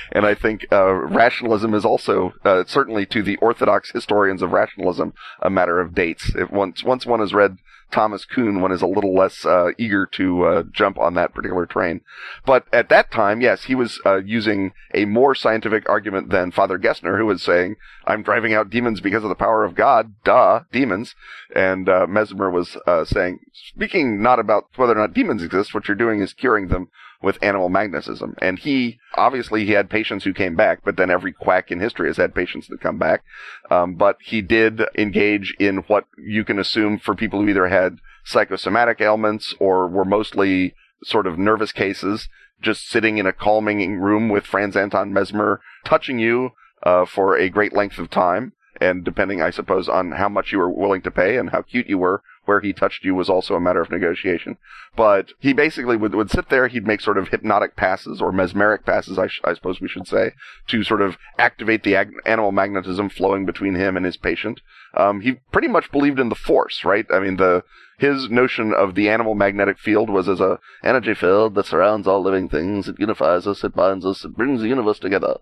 [0.12, 5.14] and I think uh, rationalism is also uh, certainly to the orthodox historians of rationalism
[5.40, 6.32] a matter of dates.
[6.34, 7.58] If once once one has read
[7.90, 11.66] Thomas Kuhn, one is a little less uh, eager to uh, jump on that particular
[11.66, 12.02] train.
[12.44, 16.78] But at that time, yes, he was uh, using a more scientific argument than Father
[16.78, 17.76] Gessner, who was saying,
[18.06, 21.14] "I'm driving out demons because of the power of God." Duh, demons.
[21.54, 25.88] And uh, Mesmer was uh, saying, speaking not about whether or not demons exist, what
[25.88, 26.88] you're doing is curing them
[27.20, 28.36] with animal magnetism.
[28.40, 32.08] And he, obviously, he had patients who came back, but then every quack in history
[32.08, 33.24] has had patients that come back.
[33.70, 37.98] Um, but he did engage in what you can assume for people who either had
[38.24, 42.28] psychosomatic ailments or were mostly sort of nervous cases,
[42.60, 46.52] just sitting in a calming room with Franz Anton Mesmer, touching you
[46.82, 50.58] uh, for a great length of time and depending, I suppose, on how much you
[50.58, 53.54] were willing to pay and how cute you were, where he touched you was also
[53.54, 54.56] a matter of negotiation.
[54.96, 58.86] But he basically would, would sit there, he'd make sort of hypnotic passes, or mesmeric
[58.86, 60.32] passes, I, sh- I suppose we should say,
[60.68, 64.62] to sort of activate the ag- animal magnetism flowing between him and his patient.
[64.94, 67.04] Um, he pretty much believed in the force, right?
[67.12, 67.64] I mean, the,
[67.98, 72.22] his notion of the animal magnetic field was as a energy field that surrounds all
[72.22, 72.88] living things.
[72.88, 75.38] It unifies us, it binds us, it brings the universe together.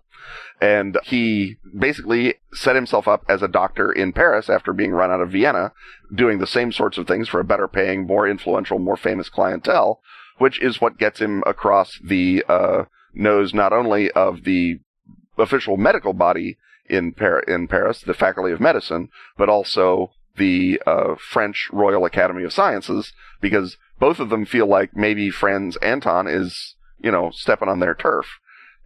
[0.59, 5.21] And he basically set himself up as a doctor in Paris after being run out
[5.21, 5.71] of Vienna,
[6.13, 10.01] doing the same sorts of things for a better paying, more influential, more famous clientele,
[10.39, 14.79] which is what gets him across the uh, nose not only of the
[15.37, 16.57] official medical body
[16.89, 22.43] in, Par- in Paris, the Faculty of Medicine, but also the uh, French Royal Academy
[22.43, 27.69] of Sciences, because both of them feel like maybe Franz Anton is, you know, stepping
[27.69, 28.25] on their turf.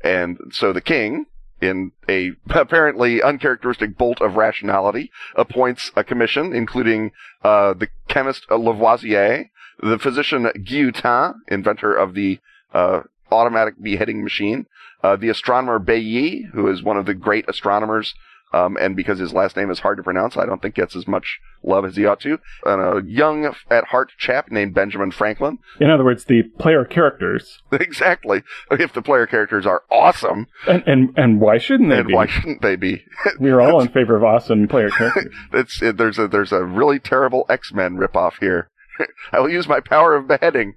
[0.04, 1.26] And so the king,
[1.62, 7.12] in a apparently uncharacteristic bolt of rationality, appoints a commission, including
[7.44, 9.50] uh, the chemist Lavoisier,
[9.82, 12.40] the physician Guillotin, inventor of the
[12.74, 14.66] uh, automatic beheading machine,
[15.04, 18.14] uh, the astronomer Bailly, who is one of the great astronomers
[18.54, 21.08] um, and because his last name is hard to pronounce, I don't think gets as
[21.08, 22.40] much love as he ought to.
[22.66, 25.60] And a young at heart chap named Benjamin Franklin.
[25.80, 27.62] In other words, the player characters.
[27.72, 28.44] exactly.
[28.70, 32.14] If the player characters are awesome, and and, and why shouldn't they and be?
[32.14, 33.04] why shouldn't they be?
[33.40, 35.34] we are all in favor of awesome player characters.
[35.54, 38.70] it's it, there's a there's a really terrible X Men ripoff here.
[39.32, 40.76] I will use my power of beheading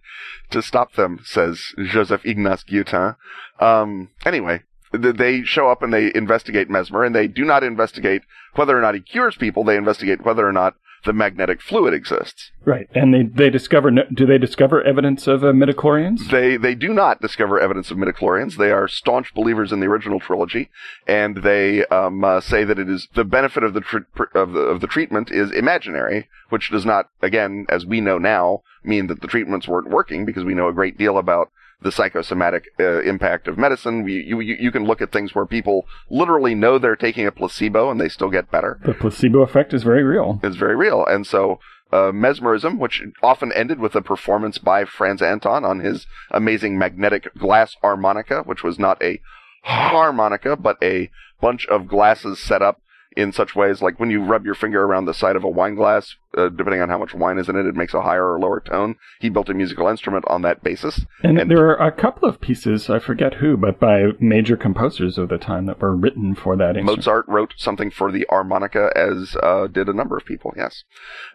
[0.50, 3.16] to stop them, says Joseph Ignace Guillotin.
[3.60, 4.62] Um, anyway,
[4.96, 8.22] they show up and they investigate Mesmer, and they do not investigate
[8.54, 9.64] whether or not he cures people.
[9.64, 10.74] They investigate whether or not
[11.04, 12.50] the magnetic fluid exists.
[12.64, 16.30] Right, and they they discover do they discover evidence of uh, midichlorians?
[16.30, 18.56] They they do not discover evidence of midichlorians.
[18.56, 20.70] They are staunch believers in the original trilogy,
[21.06, 24.60] and they um, uh, say that it is the benefit of the tr- of the
[24.60, 29.20] of the treatment is imaginary, which does not, again, as we know now, mean that
[29.20, 31.50] the treatments weren't working because we know a great deal about
[31.84, 34.02] the psychosomatic uh, impact of medicine.
[34.02, 37.90] We, you, you can look at things where people literally know they're taking a placebo
[37.90, 38.80] and they still get better.
[38.84, 40.40] The placebo effect is very real.
[40.42, 41.04] It's very real.
[41.04, 41.60] And so
[41.92, 47.32] uh, mesmerism, which often ended with a performance by Franz Anton on his amazing magnetic
[47.38, 49.20] glass harmonica, which was not a
[49.62, 51.10] harmonica, but a
[51.40, 52.80] bunch of glasses set up
[53.16, 55.74] in such ways like when you rub your finger around the side of a wine
[55.74, 58.40] glass, uh, depending on how much wine is in it, it makes a higher or
[58.40, 58.96] lower tone.
[59.20, 61.00] He built a musical instrument on that basis.
[61.22, 65.16] And, and there are a couple of pieces, I forget who, but by major composers
[65.18, 66.98] of the time that were written for that instrument.
[66.98, 70.84] Mozart wrote something for the harmonica, as uh, did a number of people, yes.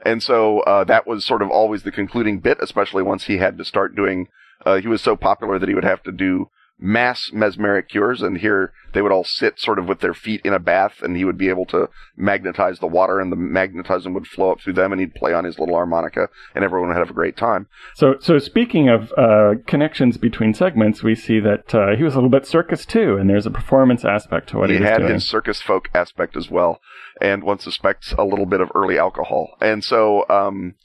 [0.06, 3.58] And so uh, that was sort of always the concluding bit, especially once he had
[3.58, 4.28] to start doing.
[4.66, 6.50] Uh, he was so popular that he would have to do
[6.80, 10.54] mass mesmeric cures, and here they would all sit sort of with their feet in
[10.54, 14.28] a bath, and he would be able to magnetize the water, and the magnetism would
[14.28, 17.10] flow up through them, and he'd play on his little harmonica, and everyone would have
[17.10, 17.68] a great time.
[17.96, 22.18] So, so speaking of uh, connections between segments, we see that uh, he was a
[22.18, 25.14] little bit circus too, and there's a performance aspect to what he, he had doing.
[25.14, 26.80] his circus folk aspect as well,
[27.22, 30.26] and one suspects a little bit of early alcohol, and so.
[30.30, 30.76] Um,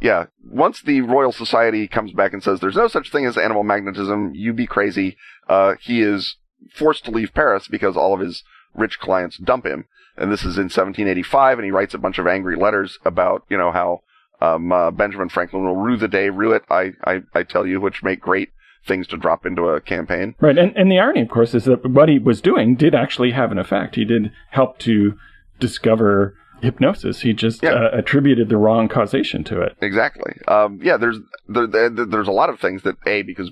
[0.00, 3.64] yeah, once the Royal Society comes back and says there's no such thing as animal
[3.64, 5.16] magnetism, you be crazy,
[5.48, 6.36] uh, he is
[6.72, 8.42] forced to leave Paris because all of his
[8.74, 9.86] rich clients dump him.
[10.16, 13.56] And this is in 1785, and he writes a bunch of angry letters about, you
[13.56, 14.02] know, how
[14.40, 17.80] um, uh, Benjamin Franklin will rue the day, rue it, I, I, I tell you,
[17.80, 18.50] which make great
[18.86, 20.34] things to drop into a campaign.
[20.40, 23.32] Right, and, and the irony, of course, is that what he was doing did actually
[23.32, 23.94] have an effect.
[23.94, 25.14] He did help to
[25.60, 27.20] discover hypnosis.
[27.20, 27.70] He just Yeah.
[27.70, 29.76] uh, attributed the wrong causation to it.
[29.80, 30.32] Exactly.
[30.46, 33.50] Um, yeah, there's there, there, there's a lot of things that a because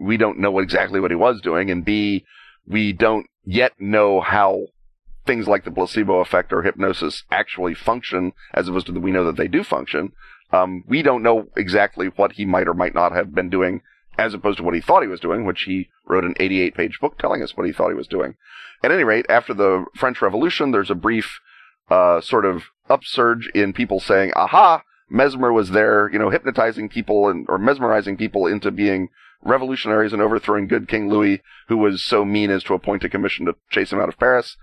[0.00, 2.24] we don't know exactly what he was doing, and b
[2.66, 4.66] we don't yet know how
[5.26, 9.24] things like the placebo effect or hypnosis actually function, as opposed to the, we know
[9.24, 10.12] that they do function.
[10.52, 13.80] Um, we don't know exactly what he might or might not have been doing,
[14.18, 16.98] as opposed to what he thought he was doing, which he wrote an 88 page
[17.00, 18.34] book telling us what he thought he was doing.
[18.82, 21.40] At any rate, after the French Revolution, there's a brief
[21.90, 27.28] uh, sort of upsurge in people saying, aha, Mesmer was there, you know, hypnotizing people
[27.28, 29.08] and, or mesmerizing people into being
[29.42, 33.46] revolutionaries and overthrowing good King Louis, who was so mean as to appoint a commission
[33.46, 34.56] to chase him out of Paris.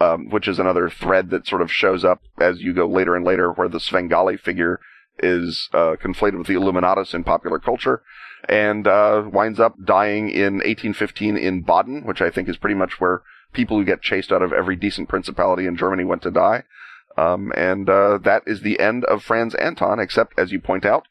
[0.00, 3.24] Um, which is another thread that sort of shows up as you go later and
[3.24, 4.80] later, where the Svengali figure
[5.20, 8.02] is uh, conflated with the Illuminatus in popular culture,
[8.48, 13.00] and uh, winds up dying in 1815 in Baden, which I think is pretty much
[13.00, 13.22] where
[13.52, 16.64] people who get chased out of every decent principality in Germany went to die.
[17.16, 21.06] Um, and uh, that is the end of Franz Anton, except as you point out,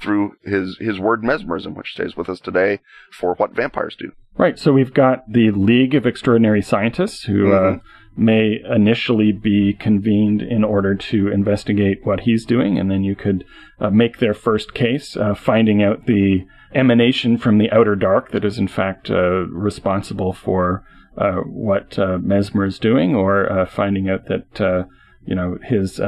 [0.00, 2.80] through his his word mesmerism, which stays with us today
[3.12, 4.12] for what vampires do.
[4.36, 7.80] Right, so we've got the League of Extraordinary Scientists who uh, Mhm.
[8.16, 13.44] may initially be convened in order to investigate what he's doing, and then you could
[13.78, 18.44] uh, make their first case, uh, finding out the emanation from the outer dark that
[18.44, 20.82] is in fact uh, responsible for
[21.16, 24.86] uh, what uh, Mesmer is doing, or uh, finding out that
[25.26, 26.00] you know his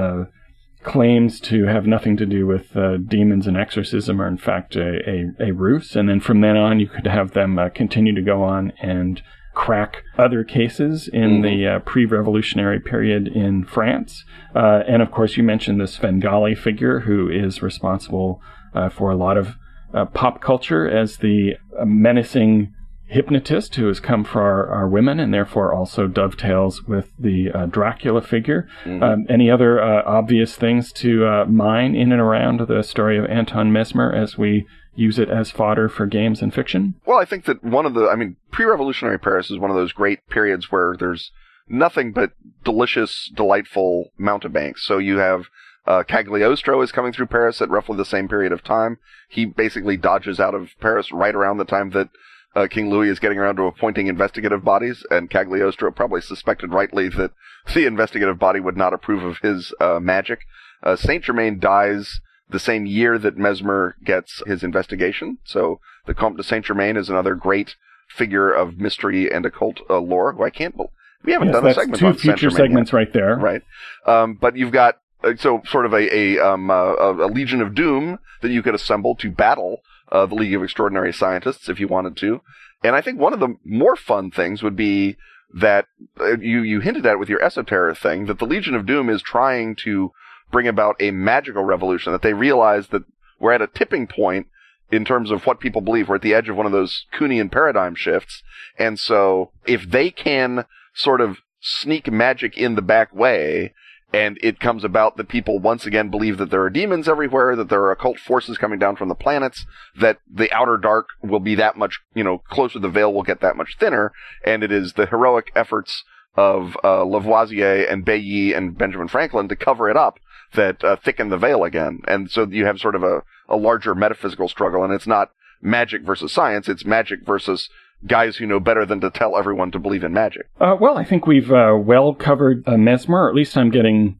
[0.86, 5.00] claims to have nothing to do with uh, demons and exorcism are in fact a,
[5.10, 5.96] a, a, ruse.
[5.96, 9.20] And then from then on, you could have them uh, continue to go on and
[9.52, 11.42] crack other cases in mm-hmm.
[11.42, 14.24] the uh, pre-revolutionary period in France.
[14.54, 18.40] Uh, and of course, you mentioned the Svengali figure, who is responsible
[18.72, 19.56] uh, for a lot of
[19.92, 21.54] uh, pop culture as the
[21.84, 22.72] menacing
[23.08, 27.66] hypnotist who has come for our, our, women and therefore also dovetails with the uh,
[27.66, 28.68] Dracula figure.
[28.84, 29.02] Mm-hmm.
[29.02, 33.24] Um, any other uh, obvious things to uh, mine in and around the story of
[33.26, 36.94] Anton Mesmer as we use it as fodder for games and fiction?
[37.04, 39.76] Well, I think that one of the, I mean, pre revolutionary Paris is one of
[39.76, 41.30] those great periods where there's
[41.68, 42.32] nothing but
[42.64, 44.84] delicious, delightful mountebanks.
[44.84, 45.46] So you have
[45.86, 48.98] uh, Cagliostro is coming through Paris at roughly the same period of time.
[49.28, 52.08] He basically dodges out of Paris right around the time that
[52.56, 57.08] uh, King Louis is getting around to appointing investigative bodies, and Cagliostro probably suspected rightly
[57.10, 57.30] that
[57.74, 60.40] the investigative body would not approve of his uh, magic.
[60.82, 66.38] Uh, Saint Germain dies the same year that Mesmer gets his investigation, so the Comte
[66.38, 67.76] de Saint Germain is another great
[68.08, 70.32] figure of mystery and occult uh, lore.
[70.32, 70.76] Who I can't.
[70.76, 70.90] believe
[71.24, 72.96] we haven't yes, done a segment two on future segments yet.
[72.96, 73.62] right there, right?
[74.06, 77.74] Um, but you've got uh, so sort of a a, um, uh, a Legion of
[77.74, 79.80] Doom that you could assemble to battle
[80.10, 82.40] the League of Extraordinary Scientists if you wanted to.
[82.82, 85.16] And I think one of the more fun things would be
[85.54, 85.86] that
[86.20, 89.22] uh, you you hinted at with your esoteric thing that the Legion of Doom is
[89.22, 90.12] trying to
[90.50, 92.12] bring about a magical revolution.
[92.12, 93.04] That they realize that
[93.38, 94.48] we're at a tipping point
[94.90, 96.08] in terms of what people believe.
[96.08, 98.42] We're at the edge of one of those Kuhnian paradigm shifts,
[98.78, 103.74] and so if they can sort of sneak magic in the back way
[104.16, 107.68] and it comes about that people once again believe that there are demons everywhere, that
[107.68, 109.66] there are occult forces coming down from the planets,
[110.00, 113.42] that the outer dark will be that much, you know, closer the veil will get
[113.42, 114.12] that much thinner,
[114.42, 116.02] and it is the heroic efforts
[116.34, 120.18] of uh, Lavoisier and Bailly and Benjamin Franklin to cover it up
[120.54, 122.00] that uh, thicken the veil again.
[122.08, 126.02] And so you have sort of a, a larger metaphysical struggle, and it's not magic
[126.02, 127.68] versus science, it's magic versus
[128.04, 130.48] guys who know better than to tell everyone to believe in magic.
[130.60, 134.18] Uh, well, I think we've uh, well covered uh, Mesmer, or at least I'm getting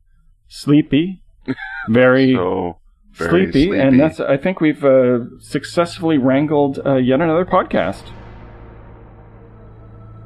[0.49, 1.23] sleepy.
[1.89, 2.79] Very, so,
[3.13, 4.19] very sleepy, sleepy, and that's.
[4.19, 8.11] I think we've uh, successfully wrangled uh, yet another podcast.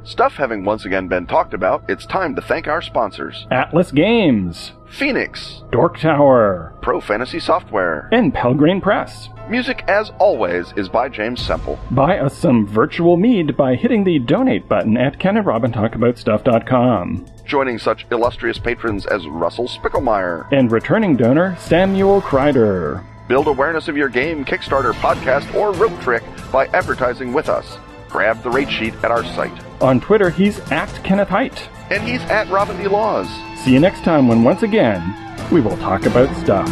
[0.02, 4.72] Stuff having once again been talked about, it's time to thank our sponsors Atlas Games,
[4.88, 9.28] Fenix, Dork Tower, Pro Fantasy Software, and Pelgrane Press.
[9.50, 11.76] Music, as always, is by James Semple.
[11.90, 17.26] Buy us some virtual mead by hitting the donate button at kenandrobintalkaboutstuff.com.
[17.44, 23.04] Joining such illustrious patrons as Russell Spicklemeyer and returning donor Samuel Kreider.
[23.26, 26.22] Build awareness of your game, Kickstarter, podcast, or rope trick
[26.52, 27.76] by advertising with us.
[28.08, 29.64] Grab the rate sheet at our site.
[29.82, 31.68] On Twitter, he's at Kenneth Hite.
[31.90, 32.86] And he's at Robin D.
[32.86, 33.28] Laws.
[33.64, 35.12] See you next time when once again
[35.50, 36.68] we will talk about stuff.